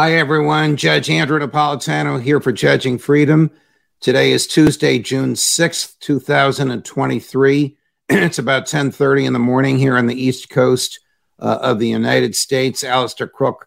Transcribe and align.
Hi, 0.00 0.12
everyone. 0.12 0.76
Judge 0.76 1.10
Andrew 1.10 1.40
Napolitano 1.40 2.22
here 2.22 2.40
for 2.40 2.52
Judging 2.52 2.98
Freedom. 2.98 3.50
Today 3.98 4.30
is 4.30 4.46
Tuesday, 4.46 5.00
June 5.00 5.34
6th, 5.34 5.98
2023. 5.98 7.76
it's 8.08 8.38
about 8.38 8.66
10.30 8.66 9.26
in 9.26 9.32
the 9.32 9.40
morning 9.40 9.76
here 9.76 9.96
on 9.96 10.06
the 10.06 10.14
East 10.14 10.50
Coast 10.50 11.00
uh, 11.40 11.58
of 11.62 11.80
the 11.80 11.88
United 11.88 12.36
States. 12.36 12.84
Alastair 12.84 13.26
Crooke 13.26 13.66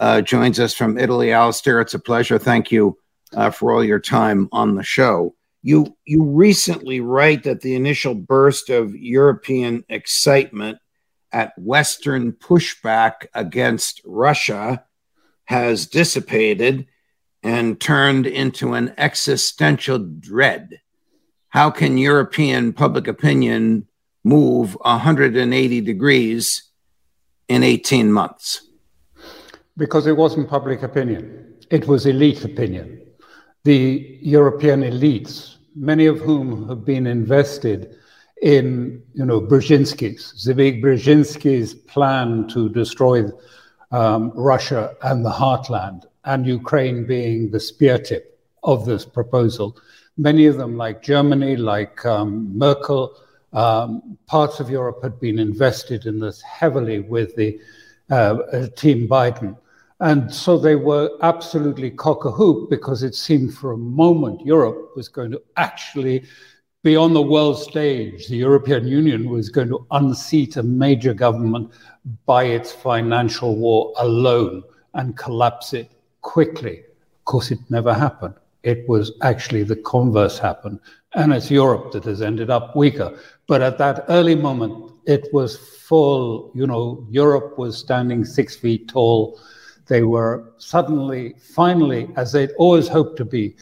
uh, 0.00 0.20
joins 0.20 0.58
us 0.58 0.74
from 0.74 0.98
Italy. 0.98 1.32
Alastair, 1.32 1.80
it's 1.80 1.94
a 1.94 2.00
pleasure. 2.00 2.40
Thank 2.40 2.72
you 2.72 2.98
uh, 3.36 3.52
for 3.52 3.72
all 3.72 3.84
your 3.84 4.00
time 4.00 4.48
on 4.50 4.74
the 4.74 4.82
show. 4.82 5.36
You, 5.62 5.96
you 6.04 6.24
recently 6.24 6.98
write 6.98 7.44
that 7.44 7.60
the 7.60 7.76
initial 7.76 8.16
burst 8.16 8.68
of 8.68 8.96
European 8.96 9.84
excitement 9.88 10.78
at 11.30 11.52
Western 11.56 12.32
pushback 12.32 13.26
against 13.32 14.02
Russia– 14.04 14.82
has 15.48 15.86
dissipated 15.86 16.86
and 17.42 17.80
turned 17.80 18.26
into 18.26 18.74
an 18.74 18.92
existential 18.98 19.98
dread. 19.98 20.78
How 21.48 21.70
can 21.70 21.96
European 21.96 22.74
public 22.74 23.08
opinion 23.08 23.86
move 24.22 24.74
180 24.82 25.80
degrees 25.80 26.64
in 27.48 27.62
18 27.62 28.12
months? 28.12 28.68
Because 29.78 30.06
it 30.06 30.18
wasn't 30.18 30.50
public 30.50 30.82
opinion, 30.82 31.54
it 31.70 31.88
was 31.88 32.04
elite 32.04 32.44
opinion. 32.44 33.00
The 33.64 34.18
European 34.20 34.82
elites, 34.82 35.56
many 35.74 36.04
of 36.04 36.18
whom 36.18 36.68
have 36.68 36.84
been 36.84 37.06
invested 37.06 37.96
in, 38.42 39.02
you 39.14 39.24
know, 39.24 39.40
Brzezinski's, 39.40 40.46
Zbigniew 40.46 40.82
Brzezinski's 40.82 41.72
plan 41.72 42.46
to 42.48 42.68
destroy 42.68 43.22
um, 43.90 44.32
Russia 44.34 44.96
and 45.02 45.24
the 45.24 45.30
heartland, 45.30 46.04
and 46.24 46.46
Ukraine 46.46 47.06
being 47.06 47.50
the 47.50 47.60
spear 47.60 47.98
tip 47.98 48.38
of 48.62 48.84
this 48.84 49.04
proposal. 49.04 49.76
Many 50.16 50.46
of 50.46 50.56
them, 50.56 50.76
like 50.76 51.02
Germany, 51.02 51.56
like 51.56 52.04
um, 52.04 52.56
Merkel, 52.56 53.16
um, 53.52 54.18
parts 54.26 54.60
of 54.60 54.68
Europe 54.68 55.02
had 55.02 55.18
been 55.20 55.38
invested 55.38 56.06
in 56.06 56.18
this 56.18 56.42
heavily 56.42 57.00
with 57.00 57.34
the 57.36 57.58
uh, 58.10 58.38
uh 58.52 58.66
team 58.76 59.08
Biden. 59.08 59.56
And 60.00 60.32
so 60.32 60.58
they 60.58 60.76
were 60.76 61.10
absolutely 61.22 61.90
cock 61.90 62.24
a 62.24 62.30
hoop 62.30 62.70
because 62.70 63.02
it 63.02 63.14
seemed 63.14 63.54
for 63.54 63.72
a 63.72 63.78
moment 63.78 64.46
Europe 64.46 64.92
was 64.94 65.08
going 65.08 65.32
to 65.32 65.42
actually 65.56 66.24
be 66.84 66.94
on 66.94 67.12
the 67.12 67.22
world 67.22 67.58
stage. 67.58 68.28
The 68.28 68.36
European 68.36 68.86
Union 68.86 69.28
was 69.28 69.48
going 69.48 69.68
to 69.68 69.84
unseat 69.90 70.56
a 70.56 70.62
major 70.62 71.12
government 71.12 71.72
by 72.26 72.44
its 72.44 72.72
financial 72.72 73.56
war 73.56 73.92
alone 73.98 74.62
and 74.94 75.16
collapse 75.16 75.72
it 75.72 75.90
quickly. 76.22 76.80
Of 76.80 77.24
course, 77.24 77.50
it 77.50 77.58
never 77.68 77.92
happened. 77.92 78.34
It 78.62 78.88
was 78.88 79.12
actually 79.22 79.62
the 79.62 79.76
converse 79.76 80.38
happened. 80.38 80.80
And 81.14 81.32
it's 81.32 81.50
Europe 81.50 81.92
that 81.92 82.04
has 82.04 82.22
ended 82.22 82.50
up 82.50 82.76
weaker. 82.76 83.18
But 83.46 83.62
at 83.62 83.78
that 83.78 84.04
early 84.08 84.34
moment, 84.34 84.92
it 85.06 85.28
was 85.32 85.56
full, 85.56 86.50
you 86.54 86.66
know, 86.66 87.06
Europe 87.10 87.58
was 87.58 87.78
standing 87.78 88.24
six 88.24 88.56
feet 88.56 88.88
tall. 88.88 89.40
They 89.86 90.02
were 90.02 90.52
suddenly, 90.58 91.34
finally, 91.40 92.10
as 92.16 92.32
they'd 92.32 92.50
always 92.58 92.88
hoped 92.88 93.16
to 93.18 93.24
be, 93.24 93.56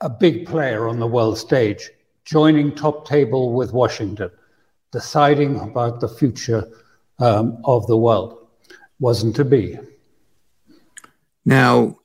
a 0.00 0.10
big 0.10 0.46
player 0.46 0.88
on 0.88 0.98
the 0.98 1.06
world 1.06 1.38
stage, 1.38 1.90
joining 2.24 2.74
top 2.74 3.08
table 3.08 3.54
with 3.54 3.72
Washington, 3.72 4.30
deciding 4.92 5.58
about 5.60 6.00
the 6.00 6.08
future 6.08 6.68
um, 7.18 7.58
of 7.64 7.86
the 7.86 7.96
world. 7.96 8.38
Wasn't 9.00 9.36
to 9.36 9.44
be. 9.44 9.78
Now, 11.44 11.98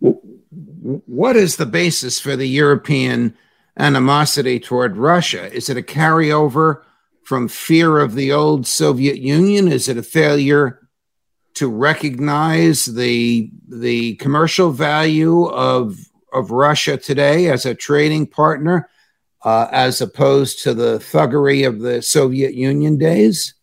what 0.00 1.36
is 1.36 1.56
the 1.56 1.66
basis 1.66 2.20
for 2.20 2.36
the 2.36 2.48
European 2.48 3.36
animosity 3.78 4.60
toward 4.60 4.96
Russia? 4.96 5.52
Is 5.52 5.68
it 5.68 5.76
a 5.76 5.82
carryover 5.82 6.82
from 7.22 7.48
fear 7.48 7.98
of 7.98 8.14
the 8.14 8.32
old 8.32 8.66
Soviet 8.66 9.18
Union? 9.18 9.68
Is 9.68 9.88
it 9.88 9.96
a 9.96 10.02
failure 10.02 10.80
to 11.54 11.68
recognize 11.68 12.84
the 12.84 13.50
the 13.68 14.16
commercial 14.16 14.72
value 14.72 15.44
of 15.44 15.96
of 16.32 16.50
Russia 16.50 16.96
today 16.96 17.48
as 17.48 17.64
a 17.64 17.74
trading 17.74 18.26
partner, 18.26 18.88
uh, 19.44 19.68
as 19.70 20.00
opposed 20.00 20.62
to 20.64 20.74
the 20.74 20.98
thuggery 20.98 21.66
of 21.66 21.80
the 21.80 22.02
Soviet 22.02 22.54
Union 22.54 22.98
days? 22.98 23.54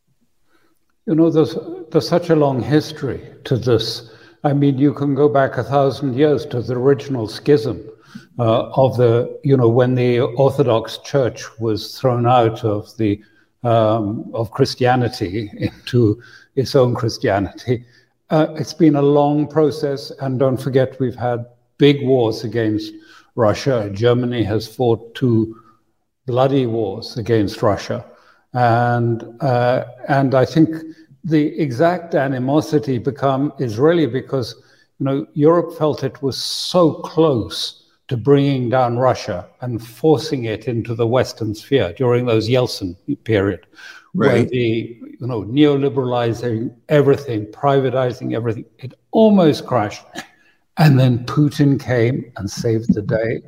You 1.08 1.16
know, 1.16 1.30
there's, 1.30 1.56
there's 1.92 2.08
such 2.08 2.30
a 2.30 2.36
long 2.36 2.62
history 2.62 3.22
to 3.46 3.58
this. 3.58 4.12
I 4.44 4.54
mean, 4.54 4.78
you 4.78 4.94
can 4.94 5.16
go 5.16 5.28
back 5.28 5.58
a 5.58 5.64
thousand 5.64 6.16
years 6.16 6.46
to 6.48 6.62
the 6.62 6.76
original 6.76 7.28
schism 7.28 7.90
uh, 8.38 8.70
of 8.70 8.98
the, 8.98 9.40
you 9.44 9.58
know, 9.58 9.70
when 9.70 9.96
the 9.96 10.20
Orthodox 10.20 11.00
Church 11.00 11.44
was 11.60 12.00
thrown 12.00 12.28
out 12.28 12.64
of 12.64 12.96
the 12.98 13.22
um, 13.64 14.32
of 14.34 14.52
Christianity 14.52 15.52
into 15.58 16.22
its 16.56 16.76
own 16.76 16.96
Christianity. 16.96 17.86
Uh, 18.30 18.48
it's 18.56 18.74
been 18.74 18.96
a 18.96 19.02
long 19.02 19.48
process, 19.48 20.12
and 20.22 20.40
don't 20.40 20.58
forget, 20.58 21.00
we've 21.00 21.16
had 21.16 21.46
big 21.78 22.06
wars 22.06 22.44
against 22.44 22.94
Russia. 23.36 23.90
Germany 23.94 24.44
has 24.44 24.68
fought 24.68 25.14
two 25.16 25.56
bloody 26.26 26.66
wars 26.66 27.18
against 27.18 27.62
Russia. 27.62 28.06
And, 28.54 29.24
uh, 29.42 29.86
and 30.08 30.36
I 30.36 30.46
think 30.46 30.76
the 31.24 31.60
exact 31.60 32.16
animosity 32.16 32.98
become 32.98 33.54
is 33.60 33.78
really 33.78 34.08
because 34.08 34.56
you 35.00 35.06
know 35.06 35.28
Europe 35.34 35.78
felt 35.78 36.04
it 36.04 36.22
was 36.22 36.38
so 36.38 36.94
close 36.94 37.84
to 38.08 38.18
bringing 38.18 38.70
down 38.70 38.98
Russia 38.98 39.48
and 39.62 39.86
forcing 39.86 40.46
it 40.46 40.68
into 40.68 40.96
the 40.96 41.08
Western 41.08 41.56
sphere 41.56 41.94
during 41.94 42.26
those 42.26 42.50
Yeltsin 42.50 42.96
period, 43.24 43.66
right. 44.14 44.34
where 44.34 44.44
the 44.44 44.98
you 45.20 45.28
know 45.28 45.44
neoliberalizing 45.44 46.76
everything, 46.90 47.46
privatizing 47.48 48.36
everything, 48.36 48.66
it 48.80 48.94
almost 49.12 49.66
crashed. 49.66 50.04
And 50.78 51.00
then 51.00 51.26
Putin 51.26 51.80
came 51.80 52.32
and 52.38 52.50
saved 52.50 52.94
the 52.94 53.02
day, 53.02 53.42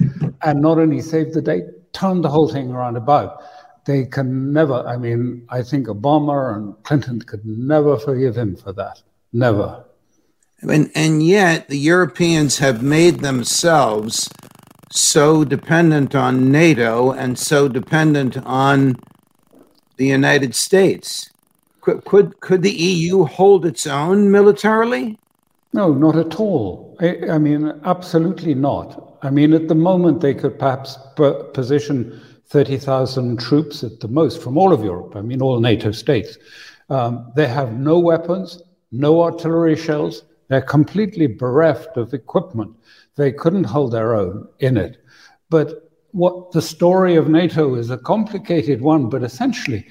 and 0.43 0.61
not 0.61 0.77
only 0.77 1.01
saved 1.01 1.33
the 1.33 1.41
day, 1.41 1.63
turned 1.93 2.23
the 2.23 2.29
whole 2.29 2.49
thing 2.49 2.71
around 2.71 2.97
about 2.97 3.41
they 3.85 4.05
can 4.05 4.53
never, 4.53 4.85
I 4.87 4.97
mean, 4.97 5.45
I 5.49 5.61
think 5.61 5.87
Obama 5.87 6.55
and 6.55 6.81
Clinton 6.83 7.21
could 7.21 7.45
never 7.45 7.97
forgive 7.97 8.37
him 8.37 8.55
for 8.55 8.71
that. 8.73 9.01
Never. 9.33 9.83
And, 10.61 10.89
and 10.95 11.21
yet, 11.25 11.67
the 11.67 11.77
Europeans 11.77 12.59
have 12.59 12.81
made 12.81 13.19
themselves 13.19 14.29
so 14.91 15.43
dependent 15.43 16.15
on 16.15 16.51
NATO 16.51 17.11
and 17.11 17.37
so 17.37 17.67
dependent 17.67 18.37
on 18.45 18.95
the 19.97 20.05
United 20.07 20.55
States. 20.55 21.29
Could, 21.81 22.05
could, 22.05 22.39
could 22.39 22.61
the 22.61 22.71
EU 22.71 23.25
hold 23.25 23.65
its 23.65 23.85
own 23.85 24.31
militarily? 24.31 25.19
No, 25.73 25.93
not 25.93 26.15
at 26.15 26.39
all. 26.39 26.95
I, 27.01 27.31
I 27.31 27.37
mean, 27.39 27.73
absolutely 27.83 28.53
not. 28.53 29.17
I 29.23 29.29
mean, 29.29 29.53
at 29.53 29.67
the 29.67 29.75
moment, 29.75 30.21
they 30.21 30.33
could 30.33 30.57
perhaps 30.59 30.97
position 31.53 32.21
30,000 32.53 33.39
troops 33.39 33.83
at 33.83 33.99
the 33.99 34.07
most 34.07 34.39
from 34.39 34.59
all 34.59 34.71
of 34.71 34.83
Europe, 34.83 35.15
I 35.15 35.21
mean, 35.21 35.41
all 35.41 35.59
NATO 35.59 35.91
states. 35.91 36.37
Um, 36.89 37.31
they 37.35 37.47
have 37.47 37.79
no 37.79 37.97
weapons, 37.97 38.61
no 38.91 39.23
artillery 39.23 39.75
shells. 39.75 40.21
They're 40.49 40.61
completely 40.61 41.25
bereft 41.25 41.97
of 41.97 42.13
equipment. 42.13 42.75
They 43.15 43.31
couldn't 43.31 43.63
hold 43.63 43.91
their 43.91 44.13
own 44.13 44.47
in 44.59 44.77
it. 44.77 45.03
But 45.49 45.91
what 46.11 46.51
the 46.51 46.61
story 46.61 47.15
of 47.15 47.27
NATO 47.27 47.73
is 47.73 47.89
a 47.89 47.97
complicated 47.97 48.81
one, 48.81 49.09
but 49.09 49.23
essentially, 49.23 49.87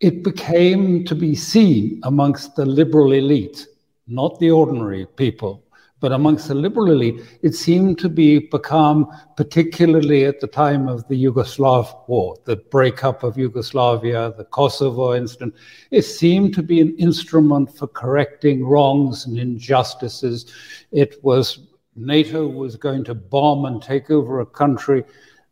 it 0.00 0.22
became 0.22 1.06
to 1.06 1.14
be 1.14 1.34
seen 1.34 1.98
amongst 2.02 2.56
the 2.56 2.66
liberal 2.66 3.12
elite, 3.12 3.66
not 4.06 4.38
the 4.38 4.50
ordinary 4.50 5.06
people, 5.16 5.64
but 6.00 6.12
amongst 6.12 6.48
the 6.48 6.54
liberal 6.54 6.90
elite, 6.90 7.20
it 7.42 7.54
seemed 7.54 7.98
to 7.98 8.08
be 8.08 8.38
become, 8.38 9.06
particularly 9.36 10.24
at 10.24 10.40
the 10.40 10.46
time 10.46 10.88
of 10.88 11.06
the 11.08 11.24
Yugoslav 11.24 12.08
war, 12.08 12.36
the 12.44 12.56
breakup 12.56 13.22
of 13.22 13.36
Yugoslavia, 13.36 14.32
the 14.36 14.44
Kosovo 14.44 15.14
incident, 15.14 15.54
it 15.90 16.02
seemed 16.02 16.54
to 16.54 16.62
be 16.62 16.80
an 16.80 16.96
instrument 16.96 17.76
for 17.76 17.86
correcting 17.86 18.64
wrongs 18.64 19.26
and 19.26 19.38
injustices. 19.38 20.52
It 20.90 21.22
was 21.22 21.60
NATO 21.96 22.46
was 22.46 22.76
going 22.76 23.04
to 23.04 23.14
bomb 23.14 23.66
and 23.66 23.82
take 23.82 24.10
over 24.10 24.40
a 24.40 24.46
country 24.46 25.04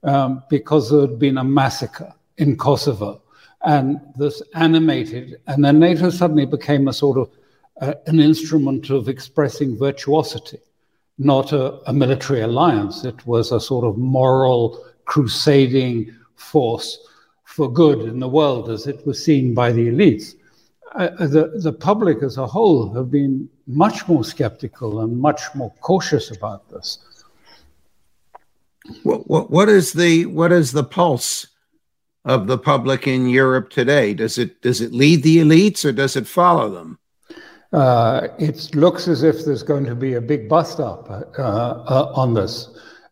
um, 0.03 0.43
because 0.49 0.91
there 0.91 1.03
had 1.03 1.19
been 1.19 1.39
a 1.39 1.45
massacre 1.45 2.13
in 2.39 2.57
Kosovo. 2.57 3.21
And 3.65 4.01
this 4.17 4.41
animated, 4.55 5.41
and 5.47 5.65
then 5.65 5.79
NATO 5.81 6.11
suddenly 6.11 6.47
became 6.47 6.89
a 6.89 6.93
sort 6.93 7.19
of 7.19 7.29
uh, 7.81 7.95
an 8.07 8.21
instrument 8.21 8.91
of 8.91 9.09
expressing 9.09 9.77
virtuosity, 9.77 10.59
not 11.19 11.53
a, 11.53 11.79
a, 11.89 11.93
military 11.93 12.41
alliance. 12.41 13.05
It 13.05 13.27
was 13.27 13.53
a 13.53 13.61
sort 13.61 13.85
of 13.85 13.97
moral 13.97 14.85
crusading 15.05 16.15
force 16.37 16.99
for 17.45 17.73
good 17.73 18.01
in 18.01 18.19
the 18.19 18.29
world 18.29 18.71
as 18.71 18.87
it 18.87 19.07
was 19.07 19.23
seen 19.25 19.55
by 19.55 19.73
the 19.73 19.89
elites. 19.89 20.35
Uh, 20.95 21.09
the, 21.27 21.53
the 21.63 21.73
public 21.73 22.23
as 22.23 22.37
a 22.37 22.47
whole 22.47 22.93
have 22.95 23.11
been 23.11 23.49
much 23.67 24.09
more 24.09 24.25
skeptical 24.25 25.01
and 25.01 25.19
much 25.19 25.43
more 25.55 25.73
cautious 25.81 26.31
about 26.31 26.69
this. 26.71 26.99
What, 29.03 29.29
what, 29.29 29.51
what 29.51 29.69
is 29.69 29.93
the 29.93 30.27
what 30.27 30.51
is 30.51 30.73
the 30.73 30.85
pulse 30.85 31.47
of 32.25 32.47
the 32.47 32.57
public 32.59 33.07
in 33.07 33.29
Europe 33.29 33.71
today? 33.71 34.15
Does 34.15 34.39
it 34.39 34.63
does 34.63 34.81
it 34.81 34.93
lead 34.93 35.23
the 35.23 35.39
elites 35.39 35.85
or 35.85 35.93
does 35.93 36.17
it 36.17 36.27
follow 36.27 36.71
them? 36.71 36.99
Uh, 37.73 38.29
it 38.39 38.75
looks 38.75 39.09
as 39.09 39.23
if 39.23 39.45
there's 39.45 39.63
going 39.63 39.85
to 39.85 39.95
be 39.95 40.15
a 40.15 40.21
big 40.21 40.49
bust 40.49 40.81
up 40.81 41.11
uh, 41.11 41.43
uh, 41.43 42.13
on 42.15 42.35
this. 42.35 42.69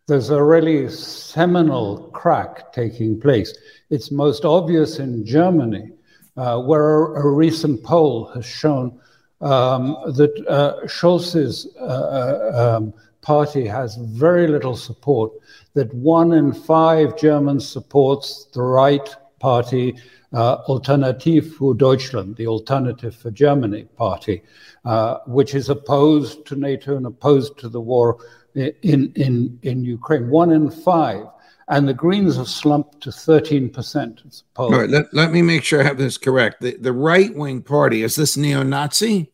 There's 0.06 0.31
a 0.31 0.43
really 0.43 0.88
seminal 0.88 2.11
crack 2.14 2.73
taking 2.73 3.20
place. 3.20 3.56
It's 3.91 4.11
most 4.11 4.44
obvious 4.44 4.99
in 4.99 5.26
Germany, 5.26 5.91
uh, 6.37 6.61
where 6.62 7.14
a, 7.14 7.23
a, 7.23 7.29
recent 7.29 7.82
poll 7.82 8.26
has 8.35 8.47
shown 8.47 8.99
um, 9.41 9.97
that 10.14 10.32
uh, 10.49 10.87
Scholz's 10.87 11.69
uh, 11.79 12.76
um, 12.79 12.94
party 13.20 13.67
has 13.67 13.97
very 13.97 14.47
little 14.47 14.76
support, 14.76 15.32
that 15.75 15.93
one 15.93 16.32
in 16.32 16.53
five 16.53 17.19
Germans 17.19 17.69
supports 17.69 18.47
the 18.55 18.62
right 18.62 19.14
party 19.41 19.97
uh, 20.36 20.62
Alternative 20.68 21.42
für 21.42 21.74
Deutschland, 21.74 22.36
the 22.36 22.46
Alternative 22.46 23.14
for 23.14 23.30
Germany 23.30 23.86
party, 23.96 24.42
uh, 24.84 25.18
which 25.26 25.54
is 25.54 25.70
opposed 25.70 26.44
to 26.46 26.56
NATO 26.56 26.96
and 26.96 27.06
opposed 27.06 27.58
to 27.58 27.70
the 27.70 27.80
war 27.80 28.18
in, 28.54 29.10
in, 29.14 29.58
in 29.62 29.82
Ukraine. 29.82 30.28
One 30.28 30.52
in 30.52 30.70
five. 30.70 31.24
And 31.68 31.88
the 31.88 31.94
Greens 31.94 32.36
have 32.36 32.46
slumped 32.48 33.00
to 33.00 33.10
13% 33.10 34.42
All 34.54 34.70
right, 34.70 34.88
let, 34.88 35.12
let 35.12 35.32
me 35.32 35.42
make 35.42 35.64
sure 35.64 35.80
I 35.80 35.84
have 35.84 35.98
this 35.98 36.16
correct. 36.16 36.60
The, 36.60 36.76
the 36.76 36.92
right 36.92 37.34
wing 37.34 37.62
party, 37.62 38.04
is 38.04 38.14
this 38.14 38.36
neo 38.36 38.62
Nazi? 38.62 39.32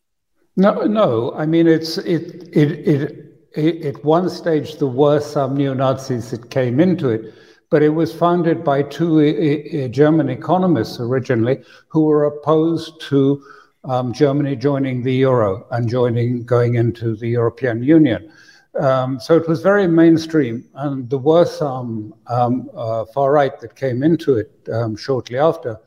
No, 0.55 0.85
no. 0.85 1.33
I 1.35 1.45
mean, 1.45 1.67
it's 1.67 1.99
it, 1.99 2.49
it, 2.51 2.71
it, 2.87 3.25
it, 3.53 3.85
at 3.85 4.03
one 4.03 4.29
stage, 4.31 4.77
there 4.77 4.87
were 4.87 5.19
some 5.19 5.55
neo 5.55 5.75
Nazis 5.75 6.31
that 6.31 6.49
came 6.49 6.79
into 6.79 7.09
it 7.09 7.35
but 7.73 7.81
it 7.81 7.89
was 7.89 8.13
founded 8.13 8.63
by 8.63 8.83
two 8.83 9.89
German 9.89 10.29
economists 10.29 10.99
originally 10.99 11.59
who 11.87 12.01
were 12.03 12.25
opposed 12.25 13.01
to 13.01 13.43
um, 13.83 14.13
Germany 14.13 14.55
joining 14.55 15.01
the 15.01 15.15
euro 15.15 15.65
and 15.71 15.89
joining 15.89 16.43
going 16.43 16.75
into 16.75 17.15
the 17.15 17.29
European 17.29 17.81
Union. 17.81 18.31
Um, 18.79 19.19
so 19.19 19.35
it 19.35 19.47
was 19.47 19.63
very 19.63 19.87
mainstream, 19.87 20.69
and 20.75 21.09
there 21.09 21.17
were 21.17 21.45
some 21.45 22.13
um, 22.27 22.69
uh, 22.75 23.05
far 23.05 23.31
right 23.31 23.59
that 23.59 23.75
came 23.75 24.03
into 24.03 24.37
it 24.37 24.51
um, 24.71 24.95
shortly 24.95 25.39
after, 25.39 25.79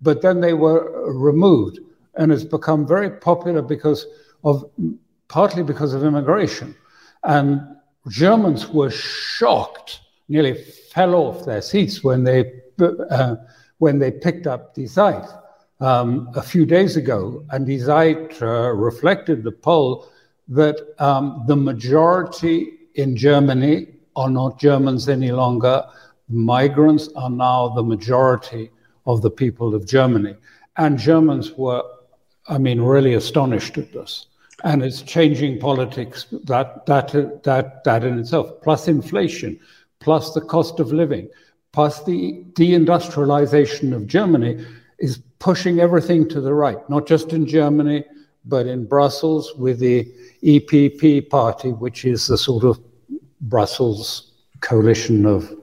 but 0.00 0.22
then 0.22 0.40
they 0.40 0.54
were 0.54 1.12
removed, 1.16 1.78
and 2.16 2.32
it's 2.32 2.42
become 2.42 2.84
very 2.84 3.10
popular 3.10 3.62
because 3.62 4.08
of 4.42 4.68
partly 5.28 5.62
because 5.62 5.94
of 5.94 6.02
immigration, 6.02 6.74
and 7.22 7.60
Germans 8.08 8.68
were 8.70 8.90
shocked 8.90 10.00
nearly 10.28 10.64
fell 10.92 11.14
off 11.14 11.44
their 11.44 11.62
seats 11.62 12.02
when 12.02 12.24
they 12.24 12.52
uh, 12.80 13.36
when 13.78 13.98
they 13.98 14.10
picked 14.10 14.46
up 14.46 14.74
Die 14.74 14.86
Zeit 14.86 15.28
um, 15.80 16.28
a 16.34 16.42
few 16.42 16.66
days 16.66 16.96
ago, 16.96 17.44
and 17.50 17.66
Die 17.66 17.78
Zeit 17.78 18.40
uh, 18.42 18.72
reflected 18.72 19.42
the 19.42 19.52
poll 19.52 20.08
that 20.48 20.76
um, 20.98 21.44
the 21.46 21.56
majority 21.56 22.72
in 22.94 23.16
Germany 23.16 23.86
are 24.16 24.30
not 24.30 24.58
Germans 24.58 25.08
any 25.08 25.30
longer. 25.30 25.84
Migrants 26.28 27.08
are 27.16 27.30
now 27.30 27.68
the 27.68 27.82
majority 27.82 28.70
of 29.06 29.22
the 29.22 29.30
people 29.30 29.74
of 29.74 29.86
Germany, 29.86 30.34
and 30.76 30.98
Germans 30.98 31.52
were, 31.52 31.82
I 32.48 32.58
mean, 32.58 32.80
really 32.80 33.14
astonished 33.14 33.78
at 33.78 33.92
this. 33.92 34.26
And 34.64 34.82
it's 34.82 35.02
changing 35.02 35.60
politics 35.60 36.26
that 36.44 36.84
that 36.86 37.12
that 37.44 37.84
that 37.84 38.04
in 38.04 38.18
itself. 38.18 38.60
Plus 38.60 38.88
inflation 38.88 39.60
plus 40.00 40.34
the 40.34 40.40
cost 40.40 40.80
of 40.80 40.92
living, 40.92 41.28
plus 41.72 42.04
the 42.04 42.44
deindustrialization 42.52 43.94
of 43.94 44.06
Germany 44.06 44.64
is 44.98 45.18
pushing 45.38 45.80
everything 45.80 46.28
to 46.28 46.40
the 46.40 46.54
right, 46.54 46.78
not 46.90 47.06
just 47.06 47.32
in 47.32 47.46
Germany, 47.46 48.04
but 48.44 48.66
in 48.66 48.86
Brussels 48.86 49.54
with 49.56 49.78
the 49.78 50.10
EPP 50.42 51.28
party, 51.28 51.70
which 51.70 52.04
is 52.04 52.26
the 52.26 52.38
sort 52.38 52.64
of 52.64 52.80
Brussels 53.42 54.32
coalition 54.60 55.26
of 55.26 55.54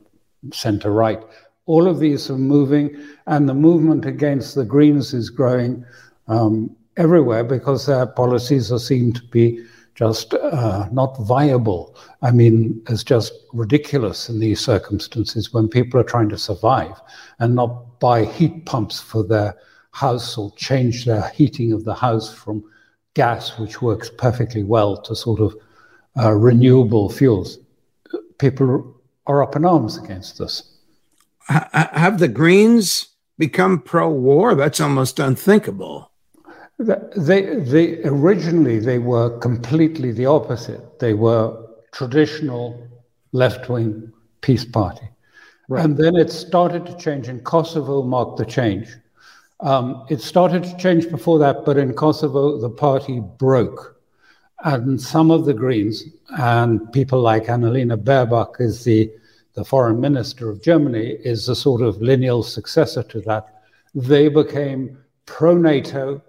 center 0.54 0.92
right. 0.92 1.22
All 1.66 1.88
of 1.88 2.00
these 2.00 2.30
are 2.30 2.38
moving, 2.38 2.96
and 3.28 3.50
the 3.50 3.54
movement 3.54 4.06
against 4.06 4.56
the 4.56 4.66
Greens 4.66 5.14
is 5.14 5.30
growing 5.30 5.84
um, 6.28 6.76
everywhere 6.98 7.44
because 7.44 7.86
their 7.86 8.06
policies 8.06 8.72
are 8.72 8.80
seen 8.80 9.12
to 9.14 9.24
be 9.26 9.66
just 9.96 10.34
uh, 10.34 10.88
not 10.92 11.18
viable. 11.22 11.96
I 12.22 12.32
mean, 12.32 12.82
it's 12.90 13.04
just 13.04 13.34
ridiculous 13.54 14.30
in 14.30 14.40
these 14.40 14.60
circumstances 14.60 15.54
when 15.54 15.70
people 15.70 16.00
are 16.00 16.04
trying 16.04 16.30
to 16.30 16.38
survive 16.38 17.02
and 17.40 17.56
not 17.56 18.00
buy 18.00 18.26
heat 18.26 18.66
pumps 18.66 19.00
for 19.00 19.24
their 19.24 19.56
house 19.92 20.38
or 20.38 20.52
change 20.56 21.06
their 21.06 21.30
heating 21.30 21.72
of 21.72 21.86
the 21.86 21.94
house 21.94 22.34
from 22.34 22.64
gas, 23.14 23.58
which 23.58 23.82
works 23.82 24.10
perfectly 24.10 24.64
well, 24.64 24.98
to 24.98 25.16
sort 25.16 25.40
of 25.40 25.56
uh, 26.18 26.34
renewable 26.34 27.10
fuels. 27.10 27.58
People 28.38 29.02
are 29.28 29.42
up 29.42 29.56
in 29.56 29.64
arms 29.64 29.98
against 29.98 30.38
this. 30.38 30.78
Have 31.48 32.20
the 32.20 32.28
Greens 32.28 33.08
become 33.38 33.82
pro 33.82 34.10
war? 34.10 34.56
That's 34.56 34.82
almost 34.82 35.20
unthinkable. 35.20 36.12
They, 36.78 37.56
they 37.58 38.04
originally 38.04 38.80
they 38.80 39.00
were 39.00 39.38
completely 39.40 40.12
the 40.12 40.26
opposite. 40.26 41.00
They 41.00 41.14
were 41.14 41.66
traditional 41.94 42.88
left-wing 43.32 44.12
peace 44.42 44.66
party, 44.66 45.08
right. 45.70 45.84
and 45.84 45.98
then 45.98 46.18
it 46.18 46.32
started 46.32 46.86
to 46.86 46.98
change. 46.98 47.30
And 47.30 47.44
Kosovo 47.46 48.04
marked 48.04 48.38
the 48.38 48.46
change. 48.46 48.90
Um, 49.62 50.06
it 50.10 50.22
started 50.22 50.64
to 50.64 50.78
change 50.78 51.10
before 51.10 51.40
that, 51.40 51.64
but 51.64 51.78
in 51.78 51.94
Kosovo 51.94 52.60
the 52.60 52.70
party 52.70 53.22
broke, 53.38 53.98
and 54.66 55.00
some 55.02 55.32
of 55.32 55.46
the 55.46 55.54
Greens 55.54 56.04
and 56.38 56.92
people 56.92 57.22
like 57.22 57.46
Annalena 57.46 57.98
Baerbock 57.98 58.60
is 58.60 58.84
the 58.84 59.12
the 59.54 59.64
foreign 59.64 60.02
minister 60.02 60.50
of 60.50 60.62
Germany 60.62 61.18
is 61.24 61.48
a 61.48 61.56
sort 61.56 61.82
of 61.82 62.02
lineal 62.02 62.44
successor 62.44 63.04
to 63.04 63.22
that. 63.22 63.64
They 63.94 64.28
became 64.28 64.98
pro-NATO 65.26 66.22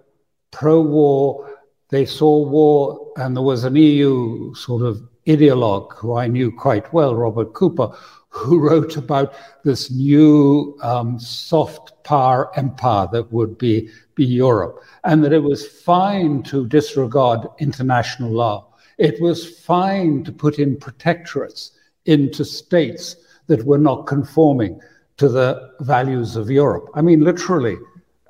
pro 0.51 0.81
war. 0.81 1.57
They 1.89 2.05
saw 2.05 2.45
war, 2.45 3.13
and 3.17 3.35
there 3.35 3.43
was 3.43 3.63
an 3.63 3.75
EU 3.75 4.53
sort 4.55 4.83
of 4.83 5.01
ideologue 5.25 5.93
who 5.95 6.17
I 6.17 6.27
knew 6.27 6.51
quite 6.51 6.91
well, 6.93 7.15
Robert 7.15 7.53
Cooper, 7.53 7.91
who 8.29 8.59
wrote 8.69 8.97
about 8.97 9.33
this 9.63 9.91
new 9.91 10.77
um, 10.81 11.19
soft 11.19 12.03
power 12.03 12.51
empire 12.57 13.07
that 13.11 13.31
would 13.31 13.57
be, 13.57 13.89
be 14.15 14.25
Europe, 14.25 14.83
and 15.03 15.23
that 15.23 15.33
it 15.33 15.43
was 15.43 15.67
fine 15.67 16.43
to 16.43 16.67
disregard 16.67 17.47
international 17.59 18.31
law. 18.31 18.73
It 18.97 19.21
was 19.21 19.59
fine 19.59 20.23
to 20.23 20.31
put 20.31 20.59
in 20.59 20.77
protectorates 20.77 21.71
into 22.05 22.43
states 22.43 23.15
that 23.47 23.65
were 23.65 23.77
not 23.77 24.07
conforming 24.07 24.79
to 25.17 25.29
the 25.29 25.71
values 25.81 26.35
of 26.35 26.49
Europe. 26.49 26.89
I 26.93 27.01
mean, 27.01 27.21
literally, 27.21 27.77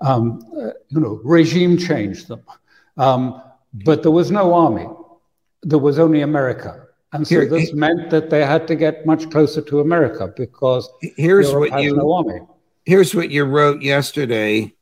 um, 0.01 0.42
uh, 0.56 0.72
you 0.89 1.00
know, 1.00 1.20
regime 1.24 1.77
changed 1.77 2.27
them. 2.27 2.44
Um, 2.98 3.42
but 3.74 4.04
there 4.04 4.12
was 4.12 4.32
no 4.32 4.54
army. 4.54 4.88
There 5.63 5.80
was 5.80 6.00
only 6.00 6.22
America. 6.22 6.88
And 7.13 7.27
so 7.27 7.36
Here, 7.36 7.50
this 7.50 7.74
meant 7.74 8.10
that 8.10 8.30
they 8.30 8.46
had 8.46 8.68
to 8.68 8.75
get 8.75 9.06
much 9.06 9.30
closer 9.30 9.62
to 9.62 9.80
America 9.80 10.32
because 10.36 10.89
here's 11.16 11.50
Europe 11.50 11.72
what 11.72 11.84
you 11.84 11.96
no 11.96 12.48
Here's 12.86 13.13
what 13.13 13.32
you 13.32 13.44
wrote 13.44 13.82
yesterday, 13.82 14.74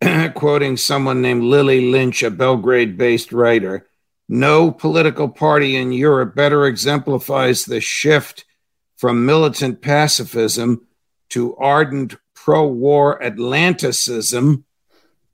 quoting 0.34 0.76
someone 0.76 1.22
named 1.22 1.44
Lily 1.44 1.90
Lynch, 1.90 2.22
a 2.22 2.30
Belgrade-based 2.30 3.32
writer. 3.32 3.88
No 4.28 4.70
political 4.70 5.28
party 5.28 5.76
in 5.76 5.92
Europe 5.92 6.34
better 6.34 6.66
exemplifies 6.66 7.64
the 7.64 7.80
shift 7.80 8.44
from 8.96 9.24
militant 9.24 9.80
pacifism 9.80 10.86
to 11.30 11.56
ardent 11.56 12.16
pro 12.44 12.66
war 12.66 13.22
Atlanticism 13.22 14.64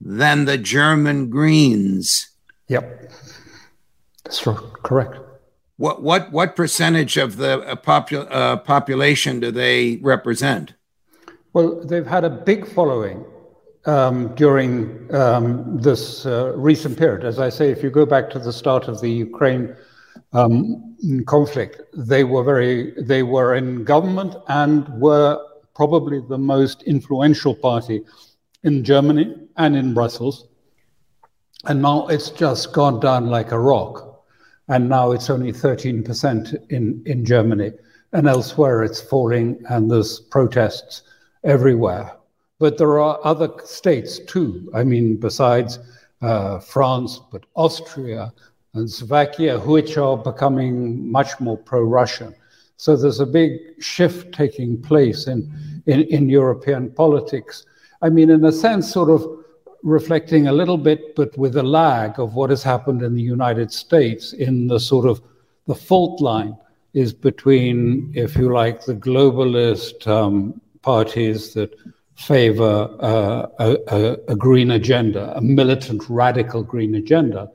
than 0.00 0.46
the 0.46 0.58
German 0.58 1.30
Greens. 1.30 2.28
Yep. 2.68 3.12
That's 4.24 4.40
correct. 4.82 5.18
What, 5.76 6.02
what, 6.02 6.32
what 6.32 6.56
percentage 6.56 7.16
of 7.16 7.36
the 7.36 7.60
uh, 7.60 7.76
popu- 7.76 8.26
uh, 8.30 8.56
population 8.56 9.38
do 9.38 9.50
they 9.50 9.96
represent? 10.02 10.74
Well, 11.52 11.84
they've 11.84 12.06
had 12.06 12.24
a 12.24 12.30
big 12.30 12.66
following 12.66 13.24
um, 13.84 14.34
during 14.34 15.14
um, 15.14 15.78
this 15.80 16.26
uh, 16.26 16.52
recent 16.56 16.98
period. 16.98 17.24
As 17.24 17.38
I 17.38 17.48
say, 17.48 17.70
if 17.70 17.82
you 17.82 17.90
go 17.90 18.06
back 18.06 18.30
to 18.30 18.38
the 18.38 18.52
start 18.52 18.88
of 18.88 19.00
the 19.00 19.10
Ukraine 19.10 19.76
um, 20.32 20.96
conflict, 21.26 21.80
they 21.92 22.24
were 22.24 22.42
very 22.42 22.92
they 23.02 23.22
were 23.22 23.54
in 23.54 23.84
government 23.84 24.34
and 24.48 24.88
were 25.00 25.38
probably 25.74 26.20
the 26.20 26.38
most 26.38 26.82
influential 26.84 27.54
party 27.54 28.02
in 28.62 28.84
Germany 28.84 29.34
and 29.56 29.76
in 29.76 29.94
Brussels. 29.94 30.46
And 31.66 31.82
now 31.82 32.06
it's 32.08 32.30
just 32.30 32.72
gone 32.72 33.00
down 33.00 33.26
like 33.26 33.52
a 33.52 33.58
rock. 33.58 34.24
And 34.68 34.88
now 34.88 35.12
it's 35.12 35.30
only 35.30 35.52
13% 35.52 36.70
in, 36.70 37.02
in 37.06 37.24
Germany. 37.24 37.72
And 38.12 38.28
elsewhere 38.28 38.82
it's 38.82 39.00
falling, 39.00 39.62
and 39.68 39.90
there's 39.90 40.20
protests 40.20 41.02
everywhere. 41.42 42.12
But 42.58 42.78
there 42.78 42.98
are 43.00 43.18
other 43.24 43.50
states 43.64 44.20
too. 44.20 44.70
I 44.74 44.84
mean, 44.84 45.16
besides 45.16 45.78
uh, 46.22 46.60
France, 46.60 47.20
but 47.30 47.44
Austria 47.54 48.32
and 48.74 48.90
Slovakia, 48.90 49.58
which 49.60 49.96
are 49.96 50.16
becoming 50.16 51.10
much 51.10 51.38
more 51.40 51.58
pro 51.58 51.82
Russian. 51.82 52.34
So 52.76 52.96
there's 52.96 53.20
a 53.20 53.26
big 53.26 53.52
shift 53.80 54.34
taking 54.34 54.80
place 54.80 55.26
in, 55.26 55.52
in, 55.86 56.02
in, 56.02 56.28
European 56.28 56.90
politics. 56.90 57.64
I 58.02 58.08
mean, 58.08 58.30
in 58.30 58.44
a 58.44 58.52
sense, 58.52 58.92
sort 58.92 59.10
of 59.10 59.24
reflecting 59.82 60.48
a 60.48 60.52
little 60.52 60.78
bit, 60.78 61.14
but 61.14 61.36
with 61.38 61.56
a 61.56 61.62
lag 61.62 62.18
of 62.18 62.34
what 62.34 62.50
has 62.50 62.62
happened 62.62 63.02
in 63.02 63.14
the 63.14 63.22
United 63.22 63.72
States 63.72 64.32
in 64.32 64.66
the 64.66 64.80
sort 64.80 65.06
of 65.06 65.22
the 65.66 65.74
fault 65.74 66.20
line 66.20 66.56
is 66.94 67.12
between, 67.12 68.12
if 68.14 68.36
you 68.36 68.52
like, 68.52 68.84
the 68.84 68.94
globalist 68.94 70.06
um, 70.06 70.60
parties 70.82 71.54
that 71.54 71.74
favor 72.16 72.88
uh, 73.00 73.46
a, 73.58 74.16
a, 74.28 74.36
green 74.36 74.70
agenda, 74.72 75.36
a 75.36 75.40
militant 75.40 76.02
radical 76.08 76.62
green 76.62 76.94
agenda, 76.94 77.50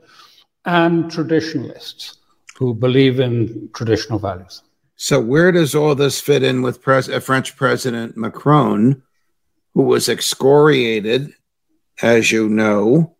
and 0.66 1.10
traditionalists 1.10 2.18
who 2.56 2.74
believe 2.74 3.20
in 3.20 3.70
traditional 3.74 4.18
values. 4.18 4.62
So, 5.02 5.18
where 5.18 5.50
does 5.50 5.74
all 5.74 5.94
this 5.94 6.20
fit 6.20 6.42
in 6.42 6.60
with 6.60 6.82
pres- 6.82 7.08
uh, 7.08 7.20
French 7.20 7.56
President 7.56 8.18
Macron, 8.18 9.02
who 9.72 9.84
was 9.84 10.10
excoriated, 10.10 11.32
as 12.02 12.30
you 12.30 12.50
know, 12.50 13.16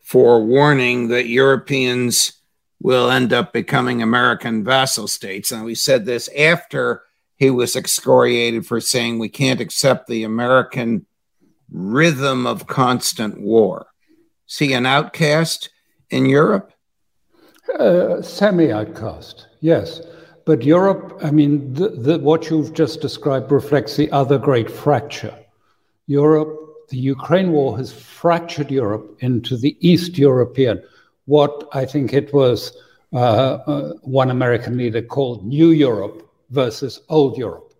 for 0.00 0.44
warning 0.44 1.08
that 1.08 1.26
Europeans 1.26 2.34
will 2.80 3.10
end 3.10 3.32
up 3.32 3.52
becoming 3.52 4.00
American 4.00 4.62
vassal 4.62 5.08
states? 5.08 5.50
And 5.50 5.64
we 5.64 5.74
said 5.74 6.04
this 6.04 6.28
after 6.38 7.02
he 7.34 7.50
was 7.50 7.74
excoriated 7.74 8.64
for 8.64 8.80
saying 8.80 9.18
we 9.18 9.28
can't 9.28 9.60
accept 9.60 10.06
the 10.06 10.22
American 10.22 11.04
rhythm 11.68 12.46
of 12.46 12.68
constant 12.68 13.40
war. 13.40 13.88
Is 14.48 14.58
he 14.58 14.72
an 14.72 14.86
outcast 14.86 15.68
in 16.10 16.26
Europe? 16.26 16.72
Uh, 17.76 18.22
Semi 18.22 18.70
outcast, 18.70 19.48
yes. 19.58 20.00
But 20.46 20.62
Europe, 20.62 21.18
I 21.22 21.30
mean, 21.30 21.72
the, 21.72 21.88
the, 21.88 22.18
what 22.18 22.50
you've 22.50 22.74
just 22.74 23.00
described 23.00 23.50
reflects 23.50 23.96
the 23.96 24.10
other 24.12 24.38
great 24.38 24.70
fracture. 24.70 25.34
Europe, 26.06 26.88
the 26.90 26.98
Ukraine 26.98 27.50
war 27.52 27.76
has 27.78 27.92
fractured 27.92 28.70
Europe 28.70 29.16
into 29.20 29.56
the 29.56 29.76
East 29.80 30.18
European, 30.18 30.82
what 31.24 31.66
I 31.72 31.86
think 31.86 32.12
it 32.12 32.34
was 32.34 32.76
uh, 33.14 33.16
uh, 33.16 33.92
one 34.02 34.30
American 34.30 34.76
leader 34.76 35.00
called 35.00 35.46
New 35.46 35.70
Europe 35.70 36.28
versus 36.50 37.00
Old 37.08 37.38
Europe. 37.38 37.72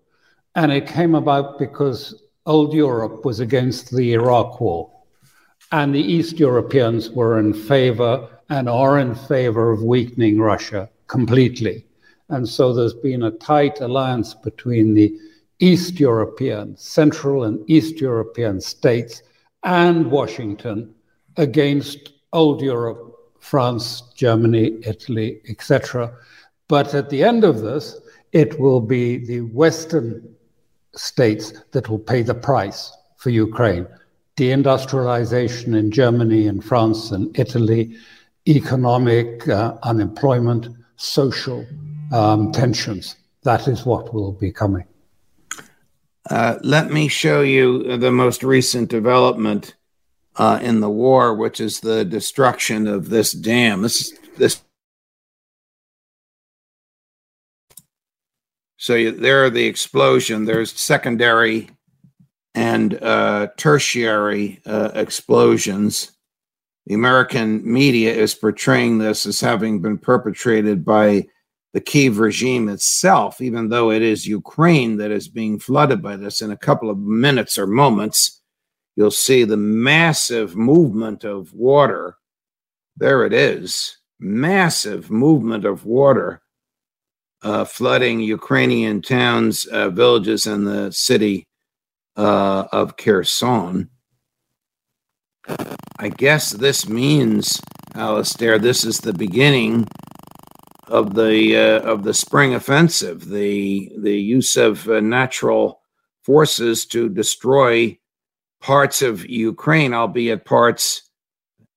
And 0.55 0.73
it 0.73 0.87
came 0.87 1.15
about 1.15 1.59
because 1.59 2.23
Old 2.47 2.73
Europe 2.73 3.25
was 3.27 3.41
against 3.41 3.95
the 3.95 4.15
Iraq 4.15 4.61
war, 4.61 4.91
and 5.73 5.95
the 5.95 6.01
East 6.01 6.39
Europeans 6.39 7.11
were 7.11 7.39
in 7.39 7.53
favor 7.53 8.29
and 8.49 8.69
are 8.69 8.99
in 8.99 9.15
favor 9.15 9.71
of 9.71 9.83
weakening 9.83 10.41
Russia 10.41 10.89
completely. 11.09 11.85
And 12.29 12.49
so 12.49 12.73
there's 12.73 12.95
been 12.95 13.23
a 13.23 13.31
tight 13.31 13.81
alliance 13.81 14.35
between 14.35 14.95
the 14.95 15.15
East 15.61 16.01
European, 16.01 16.77
Central 16.77 17.45
and 17.45 17.63
East 17.71 18.01
European 18.01 18.61
states 18.61 19.23
and 19.63 20.11
Washington 20.11 20.95
against 21.37 22.13
old 22.33 22.61
Europe, 22.61 23.15
France, 23.41 24.03
Germany, 24.15 24.79
Italy, 24.85 25.41
etc. 25.49 26.13
But 26.69 26.95
at 26.95 27.11
the 27.11 27.23
end 27.23 27.45
of 27.45 27.61
this, 27.61 28.01
it 28.33 28.59
will 28.59 28.81
be 28.81 29.19
the 29.19 29.43
Western 29.43 30.35
states 30.97 31.53
that 31.73 31.89
will 31.89 31.99
pay 31.99 32.23
the 32.23 32.35
price 32.35 32.93
for 33.17 33.31
Ukraine. 33.31 33.87
Deindustrialization 34.37 35.77
in 35.77 35.91
Germany 35.91 36.47
and 36.49 36.65
France 36.65 37.11
and 37.11 37.39
Italy, 37.39 37.97
economic 38.49 39.49
uh, 39.49 39.75
unemployment, 39.83 40.69
social 40.97 41.65
um, 42.13 42.53
tensions. 42.53 43.17
That 43.43 43.69
is 43.69 43.85
what 43.85 44.15
will 44.15 44.33
be 44.33 44.51
coming. 44.51 44.85
Uh, 46.29 46.59
let 46.63 46.91
me 46.91 47.09
show 47.09 47.43
you 47.43 47.99
the 47.99 48.11
most 48.11 48.43
recent 48.43 48.89
development 48.89 49.75
uh, 50.37 50.59
in 50.63 50.81
the 50.81 50.91
war, 50.91 51.35
which 51.35 51.61
is 51.61 51.81
the 51.81 52.05
destruction 52.05 52.87
of 52.87 53.11
this 53.11 53.33
dam. 53.33 53.83
This 53.83 54.17
this. 54.37 54.63
So 58.77 58.95
you, 58.95 59.13
there, 59.13 59.45
are 59.45 59.51
the 59.51 59.67
explosion. 59.67 60.45
There's 60.45 60.73
secondary 60.73 61.71
and 62.55 62.95
uh, 63.03 63.49
tertiary 63.57 64.61
uh, 64.67 64.91
explosions. 64.95 66.13
The 66.87 66.95
American 66.95 67.71
media 67.71 68.13
is 68.13 68.35
portraying 68.35 68.99
this 68.99 69.27
as 69.27 69.41
having 69.41 69.81
been 69.81 69.99
perpetrated 69.99 70.85
by 70.85 71.29
the 71.75 71.81
Kiev 71.81 72.19
regime 72.19 72.69
itself, 72.69 73.41
even 73.43 73.69
though 73.69 73.91
it 73.91 74.01
is 74.01 74.27
Ukraine 74.27 74.97
that 74.99 75.11
is 75.11 75.29
being 75.29 75.59
flooded 75.59 76.01
by 76.01 76.17
this. 76.17 76.41
In 76.41 76.53
a 76.53 76.57
couple 76.57 76.89
of 76.89 76.99
minutes 76.99 77.59
or 77.59 77.67
moments, 77.67 78.41
you'll 78.95 79.11
see 79.11 79.43
the 79.45 79.57
massive 79.57 80.55
movement 80.57 81.25
of 81.25 81.53
water. 81.53 82.17
There 82.97 83.27
it 83.27 83.33
is 83.33 83.99
massive 84.21 85.11
movement 85.11 85.65
of 85.65 85.85
water 85.85 86.41
uh, 87.43 87.65
flooding 87.65 88.21
Ukrainian 88.21 89.03
towns, 89.03 89.67
uh, 89.67 89.91
villages, 89.91 90.47
and 90.47 90.67
the 90.67 90.91
city 90.93 91.47
uh, 92.17 92.65
of 92.73 92.97
Kherson. 92.97 93.91
I 95.99 96.09
guess 96.09 96.51
this 96.53 96.89
means, 96.89 97.61
Alastair, 97.95 98.59
this 98.59 98.85
is 98.85 98.99
the 98.99 99.13
beginning 99.13 99.87
of 100.89 101.15
the 101.15 101.57
uh, 101.57 101.81
of 101.81 102.03
the 102.03 102.15
spring 102.15 102.55
offensive, 102.55 103.29
the 103.29 103.93
the 103.99 104.19
use 104.19 104.57
of 104.57 104.89
uh, 104.89 105.01
natural 105.01 105.81
forces 106.23 106.87
to 106.87 107.09
destroy 107.09 107.99
parts 108.61 109.03
of 109.03 109.29
Ukraine, 109.29 109.93
albeit 109.93 110.45
parts 110.45 111.03